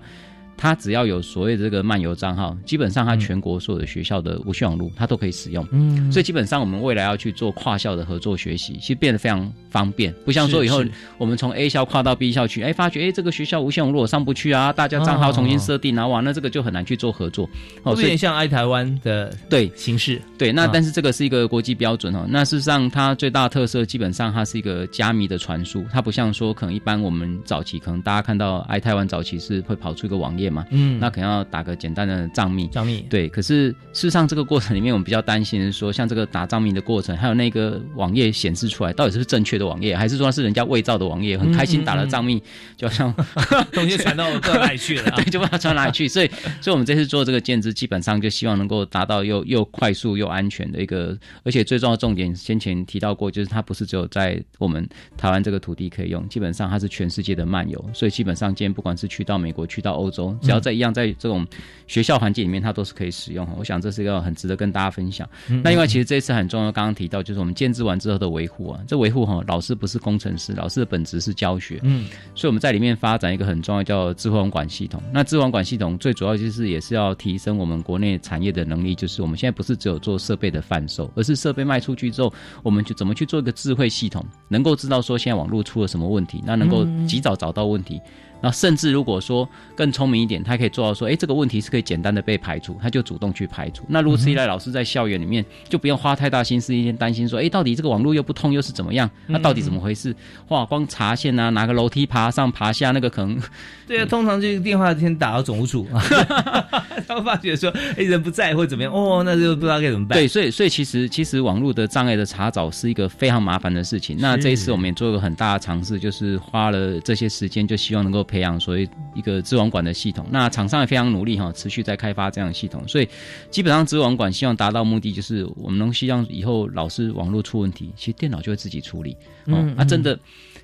[0.62, 5.66] 他只要有所谓的这个漫游账号，基本上他全国所有的学校的无线网络，他都可以使用。
[5.72, 10.14] 嗯，所以基本上我们未来要去做跨校的合作学习，其实变得非常方便。
[10.26, 10.84] 不像说以后
[11.18, 17.50] 我们从 A 校跨到 B 校去，哎，发觉哎这个学校无线网络上不去啊，大家账号重新设定啊，哇，那这个就很难去做合作。
[17.84, 20.22] 哦有点像爱台湾的对形式。
[20.38, 22.26] 对，那但是这个是一个国际标准哦。
[22.28, 31.30] 那事实上它最大的特色，基本上它是一个加密的传输，它不像说可能一般我们早期可能大家看到爱台湾早期是会跑出一个网页嘛，嗯，那可能。
[31.30, 33.30] 要打个简单的账密，账密对。
[33.30, 41.38] 可是事实上，这个过程里面，我们比较担心是说，像这个打账密的过程，还有那个网页显示出来，到底是不是正确的网页，还是说是人家伪造的网页？
[41.38, 42.42] 很开心打了账密，
[42.76, 43.14] 就好像
[43.72, 46.08] 东西传到哪里去了， 对，就不知道传哪里去。
[46.08, 46.28] 所以，
[46.60, 57.86] 所以我们这次做这个建制，基本上就希望能够达到又又快速又安全的一个，而且最重要的重点，先前提到过，就是它不是只有在我们台湾这个土地可以用，基本上它是全世界的漫游。
[57.94, 61.46] 所以，基本上今天不管是去到美国，去到欧洲，只要在一样在这种
[61.88, 63.48] 学校环境里面，它都是可以使用。
[63.58, 65.28] 我想这是一个很值得跟大家分享。
[65.64, 71.80] 那另外，其实这一次很重要，刚刚提到就是我们建制完之后的维护啊，这维护哈，老师不是工程师，老师的本质是教学。
[71.84, 75.02] 嗯，所以我们在里面发展一个很重要叫智慧网管系统。
[75.12, 88.00] 那智慧网管系统最主要就是也是要提升我们国内产业的能力，就是我们现在不是只有做设备的贩售，而是设备卖出去之后，我们就怎么去做一个智慧系统，能够知道说现在网络出了什么问题，那能够及早找到问题。
[88.42, 93.84] 那甚至如果说更聪明一点，他可以做到说，哎，这个问题是可以简单的被排除，他就主动去排除。
[93.88, 99.10] 那如此一来，老师在校园里面就不用花太大心思，一天担心说，哎，到底这个网络又不通，又是怎么样？
[99.28, 100.16] 那到底怎么回事？
[100.48, 103.38] 哇，光查线啊，拿个楼梯爬上爬下，那个可能，
[103.86, 105.86] 对啊，通常就是电话先打到总务处，
[107.08, 110.18] 他会发觉说，哎，人不在或怎么样，哦，那就不知道该怎么办。
[110.18, 114.16] 对，所以所以其实其实网络的障碍的查找是一个非常麻烦的事情。
[114.20, 118.26] 那这一次我们也做一个很大的尝试，就是花了这些时间，就希望能够。
[118.30, 123.10] 培养所谓一个资网管的系统，那厂商也非常努力哈，持续在开发这样的系统，所以
[123.50, 129.18] 基本上资网管希望达到目的，就是我们能希望以后老师网络出问题，其实电脑就会自己处理。
[129.48, 130.18] 哦，那真的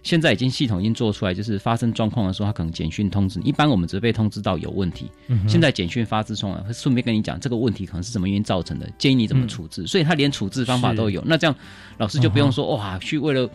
[0.04, 3.49] 现在已经系统已经做出来，就是发生状况的时候，它可能简讯通知你。
[3.49, 5.10] 一般我们只被通知到有问题，
[5.47, 9.88] 现在简讯发自冲来，会顺便跟你讲这个问题可能是什么原因造成的，建议你怎么处置。
[9.88, 11.23] 所以他连处置方法都有。
[11.25, 11.56] 那这样
[11.97, 13.49] 老师就不用说哇，去为了。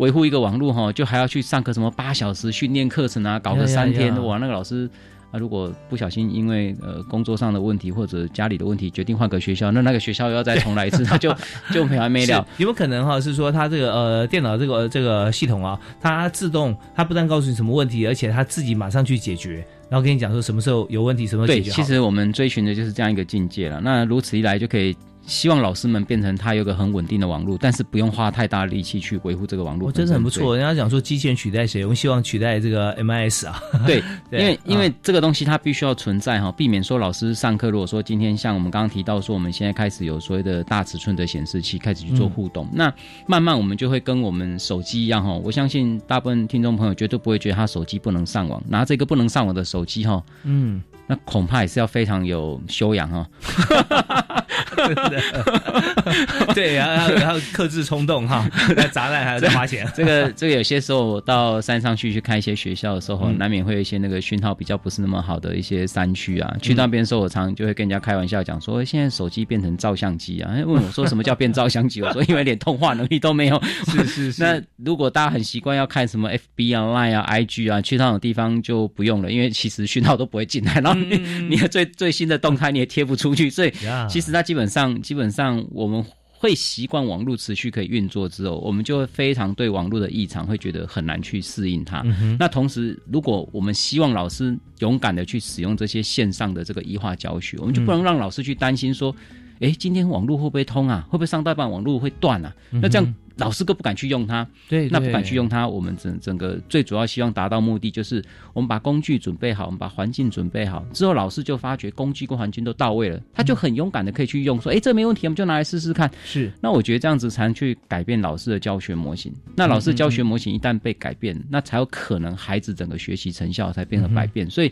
[0.00, 4.38] 维护一个网络哈，就还要去上课什么八小时训练课程啊，搞个三天哇！
[4.38, 4.88] 那个老师
[5.30, 11.36] 啊，如果不小心因为呃工作上的问题或者家里的问题，决定换个学校，那那个学校又要再重来一次，他 就
[11.70, 12.38] 就没完没了。
[12.56, 13.20] 有没有可能哈？
[13.20, 21.70] 是说他这个呃电脑这个这个系统啊，它自动，它不但告诉你什么问题，而且它自己马上去解决，然后跟你讲说什么时候有问题，什么时候解决。
[21.70, 23.82] 对，其实我们追寻的就是这样一个境界了。
[23.82, 24.96] 那如此一来就可以。
[25.26, 29.86] 希望老师们变成他有个很稳定的网络，但是不用花太大力气去维护这个网络。
[29.86, 30.56] 我真的很不错。
[30.56, 31.84] 人家讲说机器人取代谁？
[31.84, 33.62] 我们希望取代这个 MIS 啊。
[33.86, 34.02] 对，
[34.32, 42.92] 因为 因为这个东西它必须要存在哈，避免说老师上课如果说今天像我们刚刚提到说我们现在开始有所谓的大尺寸的显示器开始去做互动，那
[43.26, 45.32] 慢慢我们就会跟我们手机一样哈。
[45.32, 53.26] 我相信大部分听众朋友绝对不会觉得他手机不能上网，拿这个不能上网的手机哈，嗯，那恐怕也是要非常有修养哈。
[54.76, 58.48] 真的，对，然后然后克制冲动哈，
[58.92, 59.86] 砸烂还要再花钱。
[59.94, 66.56] 这个这个有些时候到山上去去看一些学校的时候，难免会有一些那个讯号比较不是那么好的一些山区啊。
[66.62, 70.50] 去那边时候，我常就会跟人家开玩笑讲说，现在手机变成照相机啊。
[70.66, 72.02] 问我说什么叫变照相机？
[72.02, 73.60] 我说因为连通话能力都没有。
[73.90, 74.42] 是是是。
[74.44, 81.16] 那如果大家很习惯要看什么 FB 啊、Line 啊、IG 啊，去那种地方就不用了，因为其实讯号都不会进来，然后你
[81.48, 83.72] 你的最最新的动态你也贴不出去，所以
[84.08, 92.02] 其实它基本上基本上我们会习惯网络持续可以运作之后，我们就会非常对网络的异常会觉得很难去适应它。
[92.38, 99.14] 那同时，如果我们希望老师勇敢的去使用这些线上的这个异化教学，我们就不能让老师去担心说，
[99.60, 101.04] 哎，今天网络会不会通啊？
[101.10, 102.54] 会不会上大半网络会断啊？
[102.70, 103.14] 那这样。
[103.40, 105.66] 老师都不敢去用它，对，那不敢去用它。
[105.66, 108.22] 我们整整个最主要希望达到目的，就是
[108.52, 116.10] 我们把工具准备好，我们把环境准备好之后，老师就发觉工具跟环境都到位了，他就很勇敢的可以去用，说，哎，这没问题，我们就拿来试试看。
[116.24, 119.32] 是，那我觉得这样子才能去改变老师的教学模型。
[119.56, 124.48] 那老师教学模型一旦被改变，那才有可能孩子整个学习成效才变得百变。
[124.50, 124.70] 所以。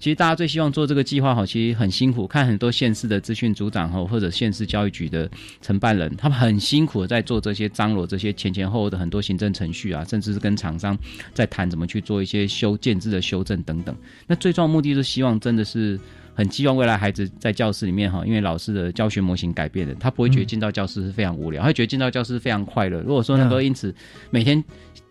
[0.00, 5.30] 其实大家最希望做这个计划哈，其实很辛苦，看很多县市的资讯组长哈，或者县市教育局的
[5.60, 10.98] 承办人，他们很辛苦的在做这些张罗这些前前后后的很多行政程序啊，甚至是跟厂商
[11.34, 13.94] 在谈怎么去做一些修建制的修正等等。
[14.26, 16.00] 那最重要目的是希望真的是。
[16.32, 23.00] 很希望未来孩子在教室里面哈，因为老师的教学模型改变了，他不会觉得进到教室是非常无聊，他会觉得进到教室非常快乐。
[23.00, 23.94] 如果说能够因此
[24.30, 24.62] 每天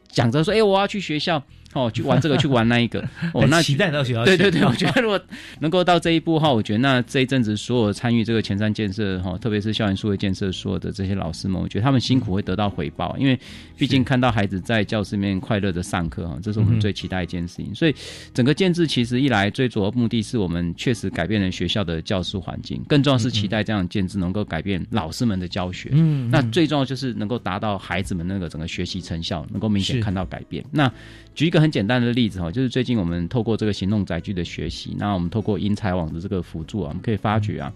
[0.08, 1.44] 讲着说，哎，我要去学校。
[1.74, 3.00] 哦，去玩这个，去玩那一个，
[3.34, 4.26] 哦，那期待到学校。
[4.26, 5.22] 对对对，我觉得如果
[5.60, 13.40] 能够到这一步哈，我觉得那这一阵子所有参与这个前山建设哈，特别是校园数位建设所有的这些老师们，我觉得他们辛苦会得到回报，因为
[13.78, 17.74] 毕竟看到孩子在教室里面快乐的上课哈，这是我们最期待一件事情。
[17.76, 17.94] 所以
[18.34, 25.90] 整个建制其实一来最主要目的是我们确实改变了学校的教室环境，更重要是期待这样建制能够改变老师们的教学。
[25.92, 30.66] 嗯，那最重要就是能够达到孩子们那个整个学习成效能够明显看到改变。
[30.72, 30.92] 那
[31.40, 37.72] 举一个很简单的例子哈，就是最近我们透过这个行动载具的学习，那我们透过英才网的这个辅助啊，我们可以发觉啊。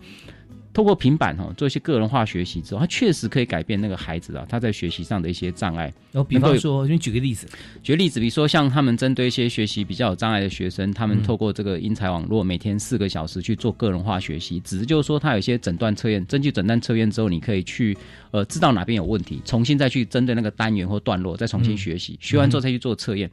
[0.74, 5.94] 透过平板哈做一些个人化学习之后，它确实可以改变那个孩子啊他在学习上的一些障碍。
[6.12, 7.48] 然后比方说，你举个例子，
[7.84, 17.96] 举例子，比如说像他们针对一些学习比较有障碍的学生，他们透过这个英才网络每天四个小时去做个人化学习，只是就是说他有一些诊断测验，根据诊断测验之后，你可以去
[18.32, 23.30] 呃知道哪边有问题，重新再去针对那个单元或段落再重新学习，学完之后再去做测验。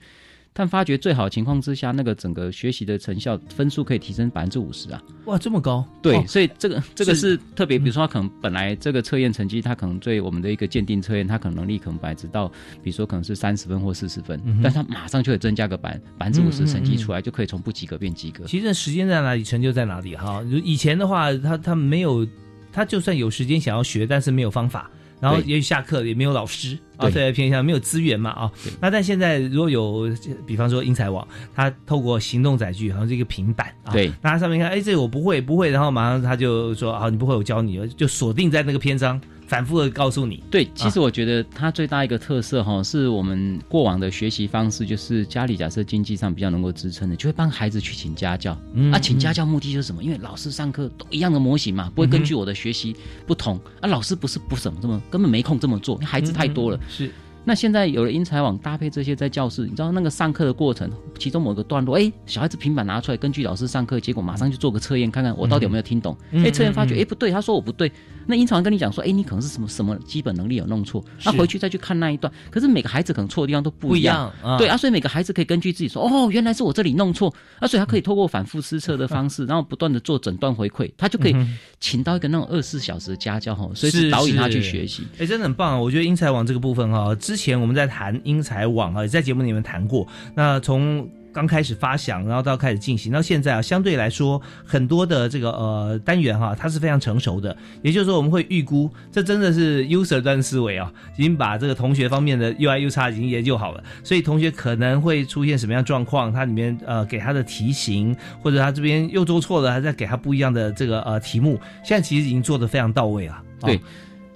[0.53, 5.01] 但发觉最好的情况之下，那个整个学习的成效分数可以提升百分之五十啊！
[5.27, 5.87] 哇，这么高！
[6.03, 12.49] 对，所以这个这个是特别，比如说他可能本来这个测验成绩，他可能对我们的一个鉴定测验，他可能能力可能百分之到，
[12.83, 18.45] 比如说可能是三十分或四十分，但他马上就会增加个百百分之五十成绩出来，就可以从不及格变及格。
[18.45, 20.45] 其实时间在哪里，成就在哪里哈。
[20.65, 22.27] 以前的话，他他没有，
[22.73, 24.91] 他就算有时间想要学，但是没有方法。
[25.21, 28.51] 然后也许下课也没有老师啊，在偏向没有资源嘛啊。
[28.81, 30.09] 那但现在如果有，
[30.47, 33.93] 比方说英才网，它透过行动载具，好像是一个平板啊。
[33.93, 39.21] 对，那上面看，哎，这个我不会，不会，然后马上他就说，好，你不会，我教你，就锁定在那个篇章。
[39.51, 48.53] 反复的告诉你，对，其实我觉得它最大一个特色哈，是我们过往的学习方式，就是家里假设经济上比较能够支撑的，就会帮孩子去请家教。
[48.93, 50.05] 啊，请家教目的就是什么？
[50.05, 52.95] 因为老师上课都一样的模型嘛，不会根据我的学习
[53.27, 53.61] 不同。
[53.81, 56.79] 啊，老师不是不怎么这么，根本没空这么做，孩子太多了。
[56.89, 57.11] 是。
[57.51, 60.89] 那现在有了英才网搭配这些在教室，你知道那个上课的过程，
[61.19, 66.17] 其中某个段落，哎，小孩子平板拿出来，根据老师上课结果，马上就做个测验，看看我到底有没有听懂。
[66.31, 67.91] 哎，测验发觉，哎，不对，他说我不对。
[68.27, 72.33] 那英才网跟你讲说，哎，你可能是什么什么基本能力有弄错，那回去再去看那一段。
[72.53, 81.35] 可是每个孩子可能错的地方都不一样，对啊，所以每个孩子可以根据自己说，哦，原来是我这里弄错，啊，所以他可以透过反复施测的方式， 然后不断的做诊断回馈，他就可以
[81.81, 85.03] 请到一个那种二十四小时的家教哈，随时导引他去学习。
[85.19, 85.79] 哎，真的很棒啊！
[85.79, 88.21] 我觉得英才网这个部分哈，之前我们在谈。
[88.25, 90.07] 英才网啊，也在节目里面谈过。
[90.35, 97.57] 那从刚开始发想，然后到开始进行，到现在啊，相对来说，很多的这个呃单元哈，它是非常成熟的。
[97.83, 103.83] 也就是说，我们会预估，这真的是 user 端思维啊，已经把这个同学方面的 UI、U 差已经研究好了。
[104.03, 111.59] 所以同学可能会出现什么样状况，它里面呃给他的题型，或者他这边又做错了，还在给他不一样的这个呃题目。
[111.85, 113.43] 现在其实已经做的非常到位了。
[113.61, 113.81] 对。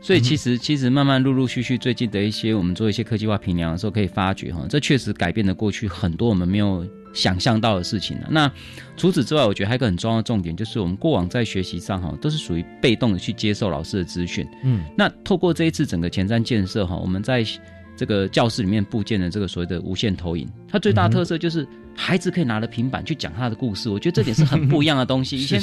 [0.05, 8.29] 所以其实其实慢慢陆陆续续最近的一些我们做一些科技化评量的时候，可以发觉哈，这确实改变了过去很多我们没有想象到的事情了。
[8.31, 8.53] 那
[8.99, 14.47] 除此之外，我觉得还有一个很重要的重点，就是我们过往在学习上哈，都是属于被动的去接受老师的资讯。
[14.63, 17.43] 嗯，那透过这一次整个前瞻建设哈，我们在
[17.97, 23.89] 这个教室里面布建的这个所谓的无线投影，它最大特色就是孩子可以拿着平板去讲他的故事。
[23.89, 25.39] 我觉得这点是很不一样的东西。
[25.41, 25.63] 以前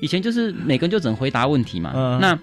[0.00, 2.18] 以前就是每个人就只能回答问题嘛。
[2.20, 2.36] 那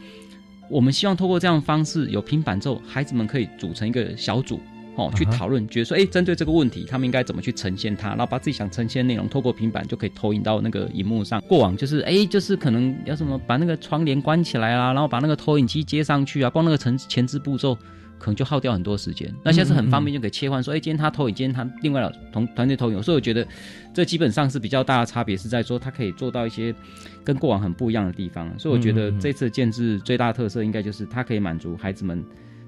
[0.73, 4.59] 我们希望透过这样的方式，有平板之后，孩子们可以组成一个小组，
[4.95, 11.39] 哦，去讨论，觉得说，哎，针对这个问题，他们应该怎么去呈现它，然后把自己想呈现的内容，透过平板就可以投影到那个荧幕上。
[11.47, 17.77] 过往就是，哎，就是可能要什么把那个窗帘关起来啦，然后把那个投影机接上去啊，光那个前前置步骤。
[18.23, 23.45] 可能就耗掉很多时间，那现在是很方便就可以切换，说，哎，今天他投影，今天他另外同团队投影，所以我觉得
[23.93, 26.73] 这基本上是比较大的差别，是在说它可以做到一些
[27.21, 28.49] 跟过往很不一样的地方。
[28.57, 32.23] 所以我觉得这次建制最大的特色，应该就是它可以满足孩子们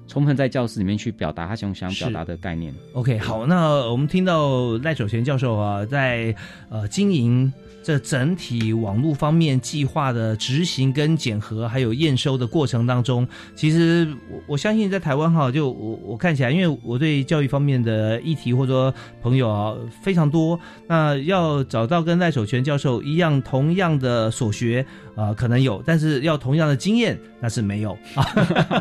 [0.06, 2.74] 充分在教室里面去表达他想想表达的概念。
[2.92, 6.36] OK，好，那我们听到赖守贤教授啊，在
[6.68, 7.50] 呃经营。
[7.86, 13.24] 这整体网络方面计划的执行跟检核，还有验收的过程当中，
[13.54, 20.58] 其实我我相信在台湾哈，就我我看起来，因为我对教育方面的议题或者说朋友啊非常多，
[20.88, 24.84] 那要找到跟赖守全教授一样同样的所学。
[25.16, 28.24] 啊，可能有，但是要同样的经验，那是没有 啊，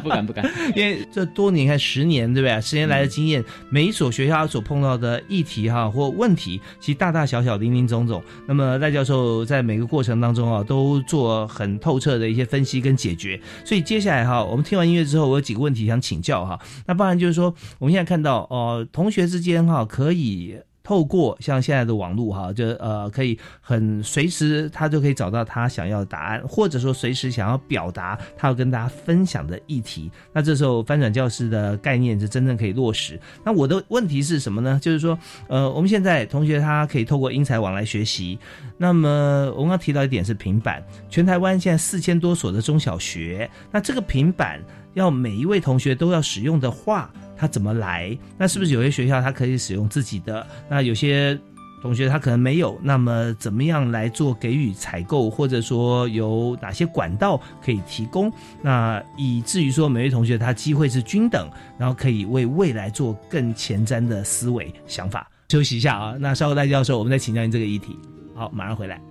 [0.01, 0.43] 不敢不敢，
[0.75, 2.59] 因为这多年看十年，对不对？
[2.61, 8.23] 十年来的经验，每一所学校所碰到的议题哈或问题，其实大大小小、林林总总。
[8.47, 13.39] 那么赖教授在每个过程当中啊，都做很透彻的一些分析跟解决。
[13.63, 16.59] 所以接下来哈，我们听完音乐之后，我有几个问题想请教哈。
[16.87, 20.57] 那当然就是说，我们现在看到哦，同学之间哈可以。
[20.85, 30.11] 透过像现在的网络哈，就呃可以很随时他就可以找到他想要的答案，或者说随时想要表达他要跟大家分享的议题。
[30.31, 33.19] 那这时候翻转教师的概念是真正可以落实。
[33.43, 34.79] 那我的问题是什么呢？
[34.79, 35.17] 就是说，
[35.47, 38.37] 呃，我们现在同学他可以透过英才网来学习。
[38.77, 44.61] 那么我刚刚提到一点是平板，全台湾现在四千多所的中小学，那这个平板
[44.95, 47.09] 要每一位同学都要使用的话。
[47.37, 48.17] 他怎么来？
[48.37, 50.47] 那是不是有些学校他可以使用自己的？
[50.69, 51.37] 那有些
[51.81, 52.79] 同学他可能没有。
[52.81, 58.31] 那么怎么样来做给予采购，或者说有哪些管道可以提供？
[58.61, 65.29] 那以至于说每位同学他机会是均等，然后可以为未来做更前瞻的思维想法。
[65.49, 67.99] 休息一下啊，那稍后戴教授，我们再请教您这个议题。
[68.33, 69.01] 好，马上回来。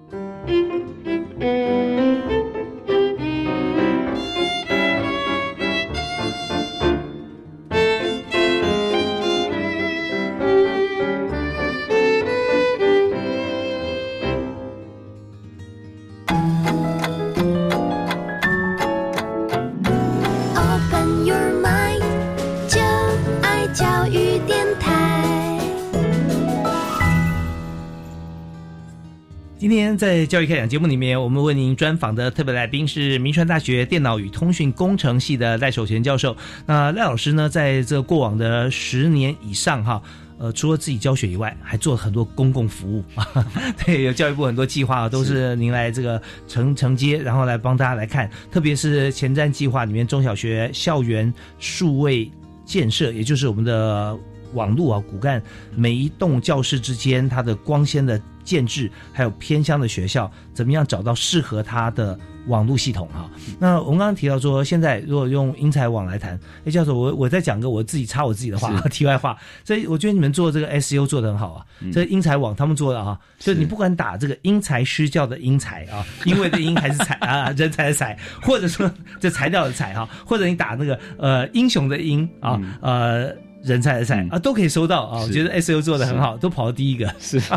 [29.64, 36.36] 今天在教育开讲节目里面，我们为您专访的特别来宾是明传大学电脑与通讯工程系的赖守贤教授。
[36.66, 40.02] 那赖老师呢，在这过往的十年以上，哈，
[40.36, 43.26] 呃，除了自己教学以外，还做了很多公共服务啊。
[43.86, 48.30] 对，有教育部很多计划都是您来这个承承接，然后来帮大家来看。
[48.52, 52.30] 特别是前瞻计划里面，中小学校园数位
[52.66, 54.14] 建设，也就是我们的
[54.52, 55.42] 网络啊骨干，
[55.74, 58.20] 每一栋教室之间它的光纤的。
[58.44, 63.30] 建制还有偏乡的学校，怎么样找到适合他的网络系统啊？
[63.58, 71.64] 那我们刚刚提到说，现在如果用英才网来谈，哎，教授，我我再讲个我自己插我自己的话， 题外话，所以我觉得你们做这个 SU 做的很好啊。
[71.92, 83.34] 这英才网他们做的啊，就你不管打这个因材施教的英才啊， 因为的因还是才啊，人才的才，或者说这材料的材哈，或者你打那个呃英雄的英啊，呃
[83.64, 85.20] 人才的才啊，都可以收到啊。
[85.20, 87.40] 我觉得 SU 做的很好，都跑到第一个 是。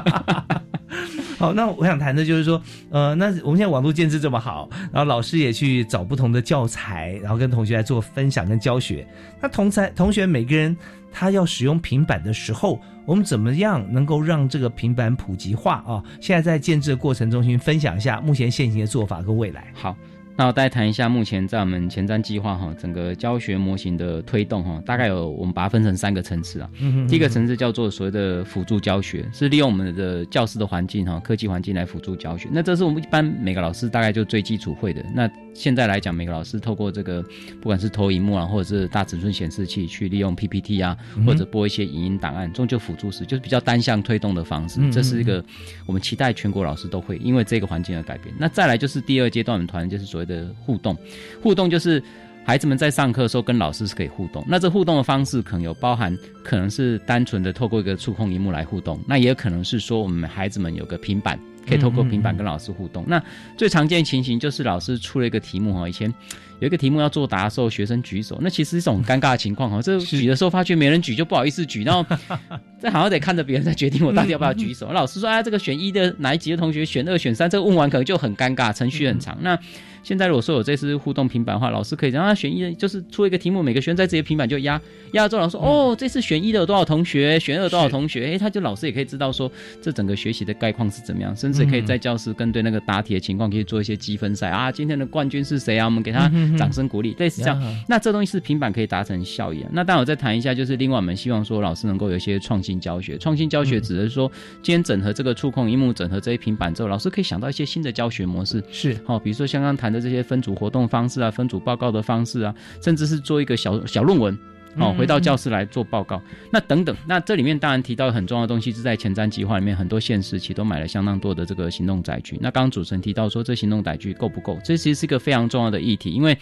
[1.37, 9.05] 好，那我想谈的就是说，呃，那我们现在网络建制这么好，然后老师也去找不同的教材，然后跟同学来做分享跟教学。
[9.39, 10.75] 那同才同学每个人
[11.11, 16.01] 他要使用平板的时候，我们怎么样能够让这个平板普及化啊？
[16.19, 19.71] 现在在建制的过程中，先分享一下目前现行的做法跟未来。
[19.75, 19.95] 好。
[20.37, 26.69] 那我再谈一下目前在我们前瞻计划哈，整个教学模型的推动哈，大概有我们把它分成三个层次啊。
[27.09, 32.47] 第一个层次叫做所谓的辅助教学，是利用我们的教室的环境哈，科技环境来辅助教学。
[32.51, 35.03] 那这是我们一般每个老师大概就最基础会的。
[35.11, 37.19] 那现在来讲，每个老师透过这个
[37.59, 44.79] 不管是投影幕啊，或者是大尺寸显示器去利用 PPT 啊，或者播一些影音档案，终究辅助式就是比较单向推动的方式。
[44.91, 45.43] 这是一个
[45.87, 48.31] 我们期待全国老师都会因为这个环境而改变。
[48.37, 50.95] 那再来就是第二阶段，我们团就是所谓的互动，
[51.41, 52.03] 互动就是
[52.45, 54.43] 孩子们在上课的时候跟老师是可以互动。
[54.47, 61.39] 那这互动的方式可能有包含，可能是单纯的透过一个触控荧幕来互动，那也有可能是说我们孩子们有个平板。
[61.67, 63.03] 可以透过平板跟老师互动。
[63.07, 63.21] 那
[63.57, 66.13] 最常见的情形就是老师出了一个题目哈，以前
[66.59, 69.79] 有一个题目要作答的时候，学生举手，那其实是一种尴尬的情况哈。
[69.83, 72.03] 这举的时候发觉没人举，就不好意思举，然后
[72.81, 74.91] 这好像得看着别人再决定我到底要不要举手。
[74.91, 79.37] 老师说啊，这个选一的哪一级的同学选二选三，这个问完可能就很尴尬，程序很长。
[79.41, 79.57] 那
[80.03, 84.79] 现在如果说有这次互动平板的话，老师可以让他选一，就是出一个题目，每个学生在自己的平板就压
[85.13, 89.51] 压之后，老师说哦，这次选一的有多少同学，选二多少同学，哎，他就老师也可以知道说
[89.81, 94.49] 这整个学习的概况是怎么样，甚至可以在教室跟对那个答题的情况可以做一些积分赛。
[94.49, 95.85] 啊，今天的冠军是谁啊？
[95.85, 97.83] 我们给他掌声鼓励，类似这样。
[97.87, 99.69] 那这东西是平板可以达成效益啊。
[99.71, 104.31] 那当然我再谈一下，就是另外我们希望说老师能够有一些创新教学，创新教学指的是说
[104.63, 108.97] 今天整合这个触控荧幕，整合这些平板之后，老师可以想到一些新的教学模式，是。
[109.05, 110.87] 好，比如说像刚谈的这些分组活动。
[110.87, 114.37] 方式啊，分组报告的方式啊，甚至是做一个小小论文
[114.79, 116.21] 哦，回到教室来做报告，
[116.51, 122.37] 那等等，那这里面当然提到很重要的东西，是在前瞻计划里面，很多县市其实都买了相当多的这个行动载具。
[122.41, 124.59] 那刚刚主持人提到说，这行动载具够不够？
[124.63, 126.37] 这其实是一个非常重要的议题，因为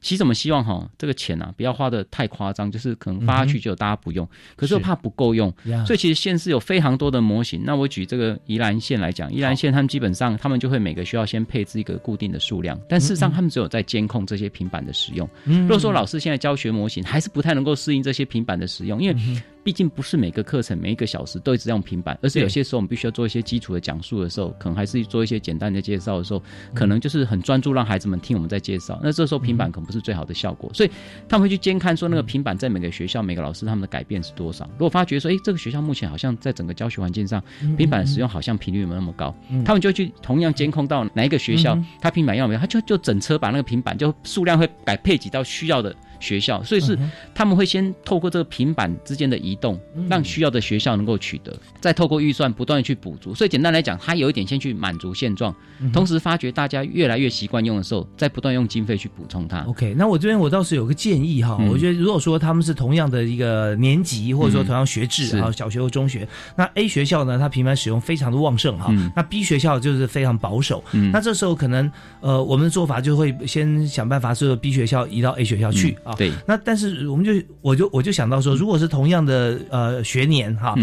[0.00, 5.52] 其实我们希望哈，这个钱啊不要花的太夸张，就是可能发下去就大家不用，可是又怕不够用，
[5.86, 7.62] 所以其实县市有非常多的模型。
[7.64, 15.28] 那我举这个宜兰县来讲，宜兰县他们基本上他们就会每个学校先配置一个固定的数量，但事实上他们只有在监控这些平板的使用。
[15.44, 26.42] 如果说老师现在教学模型还是不太能够适应这些平板的使用，因为毕竟不是每个课程每一个小时都一直用平板，而是有些时候我们必须要做一些基础的讲述的时候，可能还是做一些简单的介绍的时候，
[26.74, 28.98] 可能就是很专注让孩子们听我们在介绍。
[29.02, 30.90] 那这时候平板可能不是最好的效果，所以
[31.28, 34.64] 他们会去监看说那个平板在每个学校每个老师他们的改变是多少。
[34.72, 37.42] 如果发觉说，哎，这个学校目前好像在整个教学环境上
[37.76, 39.34] 平板的使用好像频率没有那么高，
[39.64, 45.94] 他们就去同样监控到哪一个学校他平板要没有，他就就整车把那个平板就数量会改配给到需要的。
[46.20, 46.96] 学校，所以是
[47.34, 53.34] 他们会先透过这个平板之间的移动，让需要的学校能够取得，再透过预算不断的去补足。
[53.34, 55.54] 所以简单来讲，它有一点先去满足现状，
[55.92, 59.60] 同时发觉大家越来越习惯用的时候，再不断用经费去补充它。
[59.62, 70.82] OK，那我这边我倒是有个建议哈，我觉得如果说他们是同样的一个年级，或者说同样学制啊，小学或中学，那 A 学校呢，它平板使用非常的旺盛哈，那 B 学校就是非常保守。
[71.12, 71.90] 那这时候可能
[72.20, 75.96] 呃，我们的做法就会先想办法，是 B 学校移到 A 学校去。
[76.16, 80.74] 对，那但是我们就我就我就想到说，如果是同样的呃学年哈，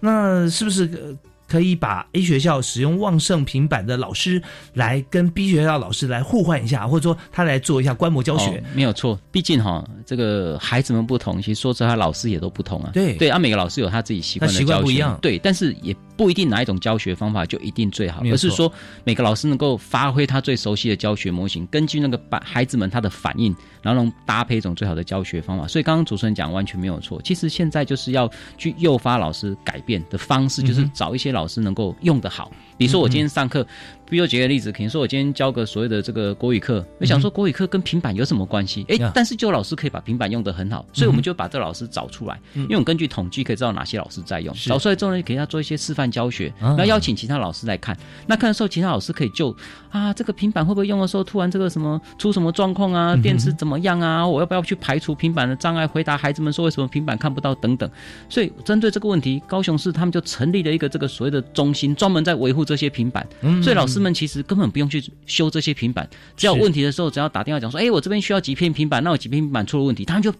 [0.00, 1.16] 那是不是？
[1.46, 4.42] 可以把 A 学校使用旺盛平板的老师
[4.74, 9.18] 来跟 B 学校老师来互换一下，或者说他来做一下观摩教学，没有错。
[9.30, 12.90] 毕竟哈，这个孩子们不同，其实说实话，老师也都不同啊。
[12.92, 18.72] 对对，啊，每个老师有他自己习惯的教学，对，但是也不一定哪一种教学方法就一定最好，而是说
[19.04, 25.66] 每个老师能够发挥他最熟悉的教学模型，根据那个把孩子们他的反应，然后能搭配一种最好的教学方法。
[25.66, 27.20] 所以刚刚主持人讲完全没有错。
[27.22, 31.44] 其实现在就是要去诱发老师改变的方式，就是找一些老。
[31.46, 33.66] 师能够用得好，比如说我今天上课。
[34.06, 38.84] 比如举个例子，可能说我今天教个所谓的这个国语课，我想说国语课跟平板有什么关系？
[38.90, 47.96] 哎，但是就老师可以把平板用的很好，所以我们就把这个老师找出来，因为我们根据统计可以知道哪些老师在用，找出来之后呢，给他做一些示范教学，然后邀请其他老师来看。
[48.26, 49.56] 那看的时候，其他老师可以就
[49.88, 53.16] 啊，这个平板会不会用的时候突然这个什么出什么状况啊？
[53.16, 54.24] 电池怎么样啊？
[54.24, 55.86] 我要不要去排除平板的障碍？
[55.86, 57.90] 回答孩子们说为什么平板看不到等等。
[58.28, 63.24] 所以针对这个问题，高雄市他们就成立了一个这个所谓的中心，专门在维护这些平板。
[63.62, 64.64] 所以老师们其实根本。
[64.74, 70.34] 不用去修这些平板，只要有问题的时候，只要打电话讲说，哎，我这边需要几片平板，那我几片平板出了问题，他们就。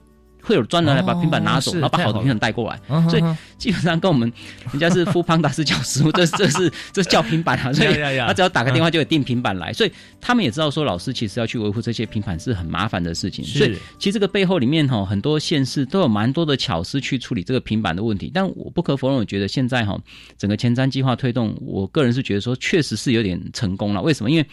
[0.45, 3.23] 会有专人来把平板拿走，然后把好的平板带过来，所以
[3.59, 4.31] 基本上跟我们
[4.71, 19.99] 人家是富邦达斯教师， 这这是这是叫平板啊， 所以他只要打个电话就有订平板来，所以他们也知道说老师其实要去维护这些平板是很麻烦的事情，所以其实这个背后里面哈很多县市都有蛮多的巧思去处理这个平板的问题，但我不可否认，我觉得现在哈
[20.37, 24.31] 整个前瞻计划推动，我个人是觉得说确实是有点成功了，为什么？
[24.31, 24.47] 因为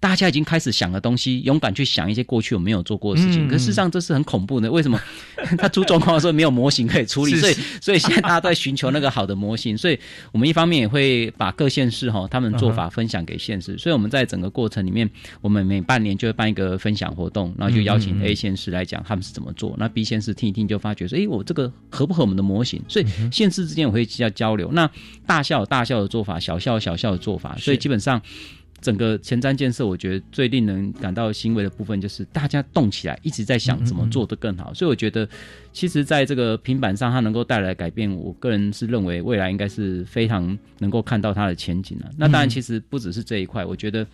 [0.00, 3.48] 大家已经开始想的东西，勇敢去想一些过去我没有做过的事情。
[3.48, 4.70] 可事实上这是很恐怖的。
[4.70, 5.00] 为什么？
[5.58, 9.76] 他出状况的时候没有模型可以处理，所以所以现在大家都在寻求那个好的模型。
[9.76, 9.98] 所以
[10.32, 13.76] 我们一方面也会把各县市哈他们做法分享给县市。
[13.78, 15.08] 所以我们在整个过程里面，
[15.40, 22.82] 我们每半年就会办一个分享活动，然后就邀请 A 县市来讲他们是怎么做，那 B 县市听一听就发觉说，哎，我这个合不合我们的模型？
[22.88, 24.70] 所以县市之间我会要交流。
[24.72, 24.90] 那
[25.26, 28.20] 大校大校的做法，小校小校的做法，所以基本上。
[28.84, 34.74] 整个前瞻建设，我觉得最令人感到欣慰的部分就是大家动起来，一直在想怎么做得更好。
[34.74, 35.26] 所以我觉得，
[35.72, 42.10] 其实在这个平板上，它能够带来改变，我个人是认为未来应该是非常能够看到它的前景了。
[42.18, 44.06] 那当然，其实不只是这一块，我觉得，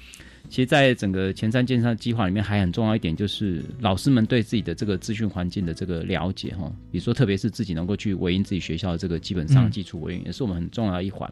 [0.48, 11.28] 其实在整个前瞻建设计划里面，还很重要一点就是老师们对自己的这个资讯环境的这个了解哈，比如说特别是自己能够去回应自己学校的这个基本上基础维应，也是我们很重要的一环。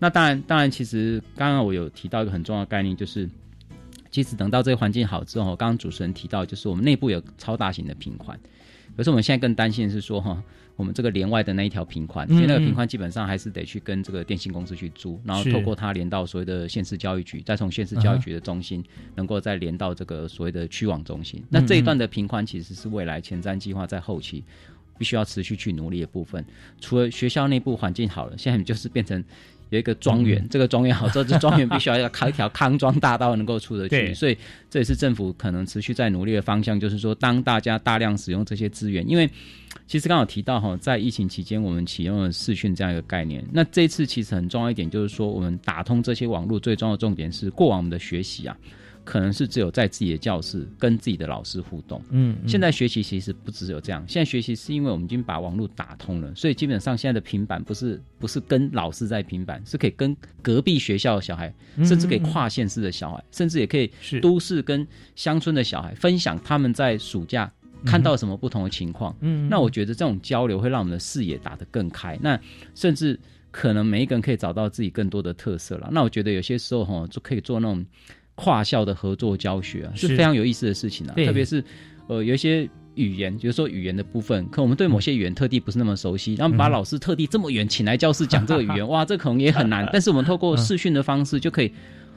[0.00, 3.28] 那当然，当然，其实刚刚我有提到一个很重要的概念，就是
[4.10, 8.40] 其实等到这个环境好之后，刚刚主持人提到，就是我们内部有超大型的平宽，
[8.96, 10.42] 可是我们现在更担心的是说，哈，
[10.76, 18.82] 我们这个连外的那一条频宽，因为那个频宽基本上还是得去跟这个电信公司去租，然后透过它连到所谓的县市教育局，再从县市教育局的中心，
[19.14, 21.44] 能够再连到这个所谓的区网中心。
[21.50, 24.42] 那这一段的频宽其实是未来前瞻计划在后期
[24.96, 26.42] 必须要持续去努力的部分。
[26.80, 29.22] 除了学校内部环境好了，现在就是变成。
[29.70, 34.36] 有一个庄园，这个庄园好之后，这庄园必须要要开一条康庄大道能够出得去，所以
[34.68, 36.78] 这也是政府可能持续在努力的方向。
[36.78, 39.30] 就是说，当大家大量使用这些资源，因为
[39.86, 43.44] 其实刚好提到哈，在疫情期间我们启用了视讯这样一个概念。
[43.52, 48.56] 那这次其实很重要一点就是说，我们打通这些网络最重要的重点是过往我们的学习啊。
[49.04, 52.02] 可能是只有在自己的教室跟自己的老师互动。
[52.10, 61.52] 嗯，现在学习其实不只有这样，现在学习是因为我们已经把网络打通了，所以基本上现在的平板不是不是跟老师在平板，是可以跟隔壁学校的小孩，
[61.84, 63.90] 甚至可以跨县市的小孩，甚至也可以
[64.20, 67.50] 都市跟乡村的小孩分享他们在暑假。
[67.82, 69.16] 看到什么不同的情况？
[69.20, 72.14] 嗯，那我觉得这种交流会让我们的视野打得更开。
[72.20, 72.38] 那
[72.74, 73.18] 甚至
[73.50, 75.88] 可能每一个人可以找到自己更多的特色了。
[75.90, 77.82] 那我觉得有些时候哈，就可以做那种
[78.34, 81.14] 跨校的合作教学啊，是非常有意思的事情啊。
[81.14, 81.62] 特别是
[82.08, 89.88] 呃，有一些语言，比如说语言的部分，可我们对某些语言特地不是那么熟悉，然后把老师特地这么远请来教室讲这个语言， 哇，这可能也很难。
[89.92, 91.72] 但是我们透过视讯的方式就可以。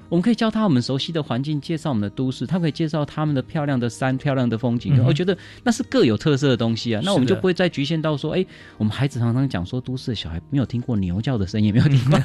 [0.10, 5.04] 我们可以教他我们熟悉的环境，介绍我们的都市，他可以介绍他们的漂亮的山、漂亮的风景。
[5.06, 7.02] 我觉得那是各有特色的东西啊。
[7.04, 8.46] 那我们就不会再局限到说，哎，
[8.78, 12.20] 我们孩子常常讲说，都市的小孩没有听过牛叫的声音，没有听过，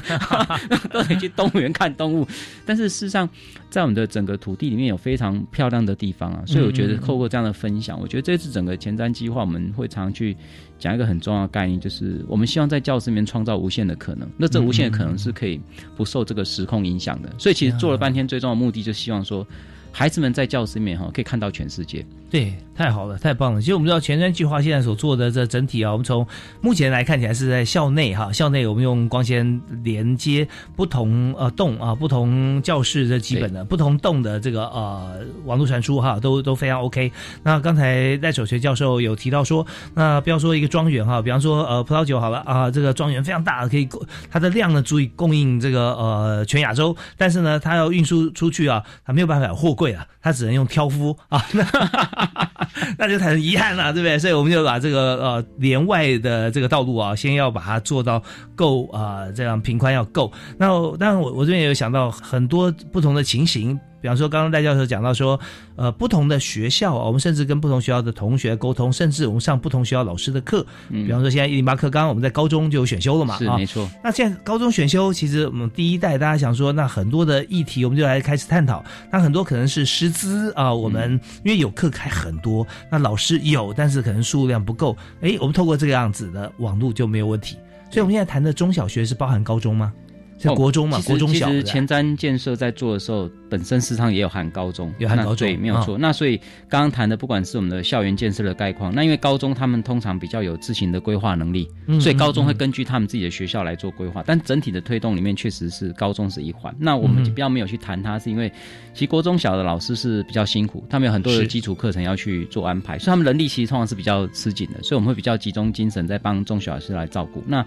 [0.91, 2.27] 都得去动物园看动物。
[2.65, 3.27] 但是事实上，
[3.69, 6.43] 在我们的整个土地里面有非常漂亮的地方啊。
[6.45, 10.37] 所以我觉得透过这样的分享，我觉得这次整个前瞻计划，我们会常去。
[10.79, 14.25] 讲一个很重要的概念，就是我们希望在教室里面创造无限的可能。
[14.37, 15.59] 那这无限的可能是可以
[15.97, 17.29] 不受这个时空影响的。
[17.37, 19.45] 所以其实做了半天，最终的目的就希望说，
[19.91, 22.05] 孩子们在教室里面哈可以看到全世界。
[22.29, 23.59] 对，太好了，太棒了。
[23.59, 26.25] 其实我们知道前瞻计划现在所做的这整体啊，我们从
[26.61, 37.11] 目前来看起来是在校内哈，校内我们用光纤连接不同呃栋啊，不同教室的基本的不同栋的这个呃网络传输哈，都都非常 OK。
[37.43, 44.01] 那刚才赖守学教授有提到说，那不要说一个庄园哈，比方说呃葡萄酒好了啊，这个庄园非常大，可以供
[44.31, 51.43] 它的量呢足以供应这个呃全亚洲，但是呢，它要运输出去啊，它没有办法有货柜啊，它只能用挑夫啊。
[52.97, 54.17] 那就很遗憾了，对不对？
[54.19, 58.21] 所以我们就把这个呃连外的这个道路啊，先要把它做到
[58.55, 60.31] 够啊，这样平宽要够。
[60.57, 60.67] 那
[60.97, 63.79] 当然，我我这边也有想到很多不同的情形。
[64.01, 65.39] 比方说，刚刚戴教授讲到说，
[65.75, 70.65] 呃，不同的学校啊，我们甚至跟不同学校的同学沟通，甚至我们上不同学校老师的课。
[70.89, 73.37] 比方说，现在一零八课，刚刚我们在高中就有选修了嘛？
[73.37, 73.89] 是没错。
[74.03, 78.83] 那现在高中选修，其实我们第一代大家想说，那很多的议题，我们就来开始探讨。
[79.11, 84.95] 那很多可能是师资啊，我们因为有课开很多，那老师有，但是可能数量不够。
[85.21, 87.57] 哎，我们透过这个样子的网络就没有问题。
[87.91, 89.91] 所以，我们现在谈的中小学是包含高中吗？
[90.39, 91.01] 是国中嘛？
[91.05, 91.47] 国中小。
[91.47, 95.97] 其实前瞻建设在做的时候，本身市场也有含高中，有含高中，对，没有错。
[95.97, 96.37] 那所以
[96.69, 101.67] 刚刚谈的，不管是我们的校园建设的概况，那因为高中他们通常比较有自行的规划能力，
[101.99, 104.23] 所以高中会根据他们自己的学校来做规划。
[104.25, 106.73] 但整体的推动里面，确实是高中是一环。
[106.79, 108.49] 那我们比较没有去谈它，是因为
[108.93, 114.81] 其实国中小的老师是比较辛苦，他们有很多的基础课程要去做安排，所以他们人力其实通常是比较吃紧的。
[114.83, 117.43] 所以我们会比较集中精神在帮中小老师来照顾。
[117.45, 117.65] 那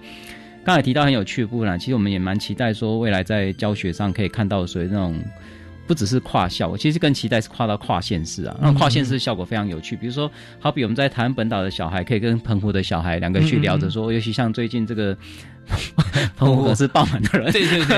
[0.65, 5.21] 刚才提到很有趣的部分，其实我们也蛮期待说，未来在教学上可以看到所谓那种
[5.87, 8.57] 不只是跨校，我其实更期待是跨到跨县市啊。
[8.61, 15.17] 那跨县市效果非常有趣，比如说，好比我们在台湾本岛的小孩可以跟澎湖的小孩两个去聊着说，尤其像最近这个。
[16.37, 17.97] 澎湖是爆满的人，对对对，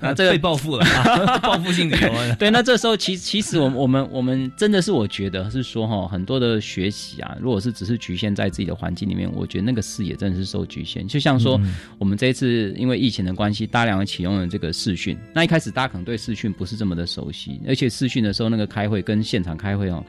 [0.00, 0.84] 啊， 这个被报复了，
[1.42, 2.34] 报复性旅游。
[2.38, 11.06] 对，那这时候其其实我们我们我们真的是我觉得是说哈，很多的学习啊，如果是只是局限在自己的环境里面，我觉得那个视野真的是受局限。
[11.06, 11.60] 就像说，
[11.98, 15.18] 我们这一次因为疫情的关系，大量的启用了这个视讯。
[15.34, 20.02] 那一开始大家可能对视讯不是这么的熟悉，而且视讯的时候那个开会跟现场开会哦，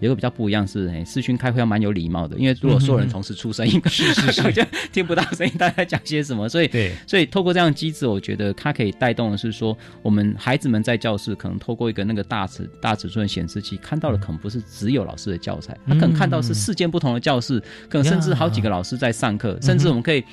[0.00, 6.43] 有个比较不一样是，哎，视讯开会要蛮有礼貌的，因为如果所有人同时出声音， 是是是，就听不到声音，大家讲些什么。
[6.48, 20.24] 所以，对，所以透过这样机制，我觉得它可以带动的是说，我们孩子们在教室可能透过一个那个大尺大尺寸显示器看到的，可能不是只有老师的教材，他可能看到是四间不同的教室，可能甚至好几个老师在上课，甚至我们可以。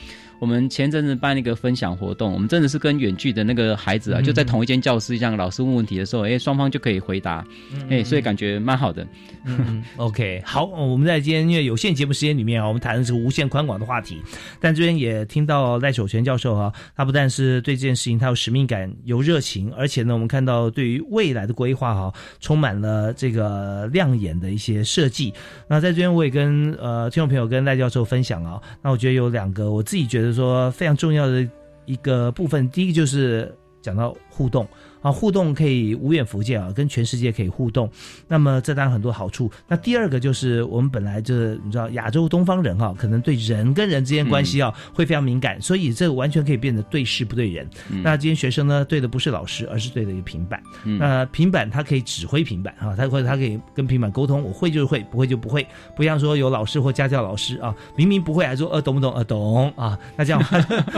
[0.42, 7.46] 我们前阵子办一个分享活动，我们真的是跟远距的那个孩子啊，就在同一间教室，样老师问问题的时候，哎，双方就可以回答，
[7.92, 9.06] 哎，所以感觉蛮好的。
[9.46, 14.20] 嗯，OK，好，我们在今天因为有限节目时间里面啊，我们谈的是无限宽广的话题，
[14.60, 25.32] 但这边也听到赖守全教授啊，他不但是对这件事情他有使命感、有热情，而且呢，我们看到对于未来的规划哈，充满了这个亮眼的一些设计。
[25.68, 30.31] 那在这边我也跟呃听众朋友跟赖教授分享啊，那我觉得有两个我自己觉得。
[30.34, 31.48] 说非常重要的
[31.86, 34.68] 一个部分，第一个就是讲到互动。
[35.02, 37.90] 啊，互动可以无远弗届啊，跟全世界可以互动，
[38.28, 39.52] 那么这当然很多好处。
[39.68, 47.68] 那第二个就是我们本来就是你知道亚洲东方人哈，可能对人跟人之间关系啊会非常敏感，所以这个完全可以变得对事不对人。
[48.04, 50.62] 那今天学生呢对的不是老师，而是对的一个平板。
[50.84, 55.66] 那平板它可以指挥平板啊，它或者它可以跟平板沟通，我会就是会，不会就不会。
[55.96, 60.44] 不像说有老师或家教老师啊，明明不会还说呃懂不懂呃懂啊，那这样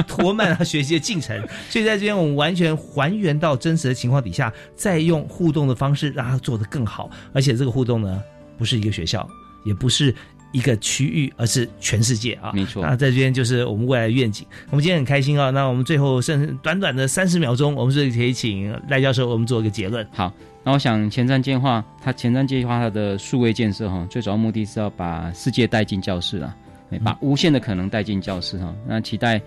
[0.07, 1.39] 拖 慢了学习的进程。
[1.69, 3.92] 所以在这边我们完全还原到真实。
[3.93, 7.09] 的情况底下，再用互动的方式让它做得更好。
[7.33, 8.21] 而且这个互动呢，
[8.57, 9.27] 不是一个学校，
[9.63, 10.13] 也不是
[10.51, 12.51] 一个区域，而是全世界啊。
[12.53, 12.83] 没错。
[12.83, 14.45] 那在这边就是我们未来的愿景。
[14.71, 15.49] 我们今天很开心啊。
[15.49, 20.05] 那我们最后剩短短的三十秒钟，我们是可以请赖教授我们做一个结论。
[20.11, 20.33] 好。
[20.65, 26.55] 那我想前瞻计划，它前瞻计划它的数位建设哈，最主要目的是要把世界带进教室啊，
[27.03, 28.73] 把无限的可能带进教室哈。
[28.87, 29.41] 那期待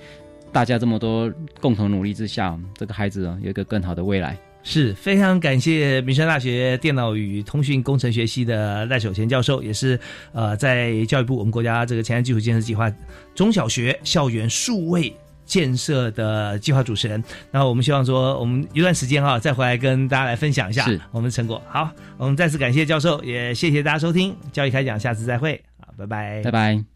[0.57, 1.31] 大家这么多
[1.61, 4.35] 共同努力之下，这个孩子啊有一个更好的未来。
[4.63, 10.01] 是非常感谢民生大学电脑与通讯工程学系的赖守贤教授，也是
[10.33, 12.91] 呃在教育部我们国家这个前瞻基础建设计划
[13.35, 15.15] 中小学校园数位。
[15.45, 21.63] 建设的计划主持人，然后我们希望说，我们一段时间哈，再回来跟大家来分享一下我们的成果。
[21.69, 26.96] 好，我们再次感谢教授，也谢谢大家收听教育开讲，下次再会，好，拜拜，拜拜。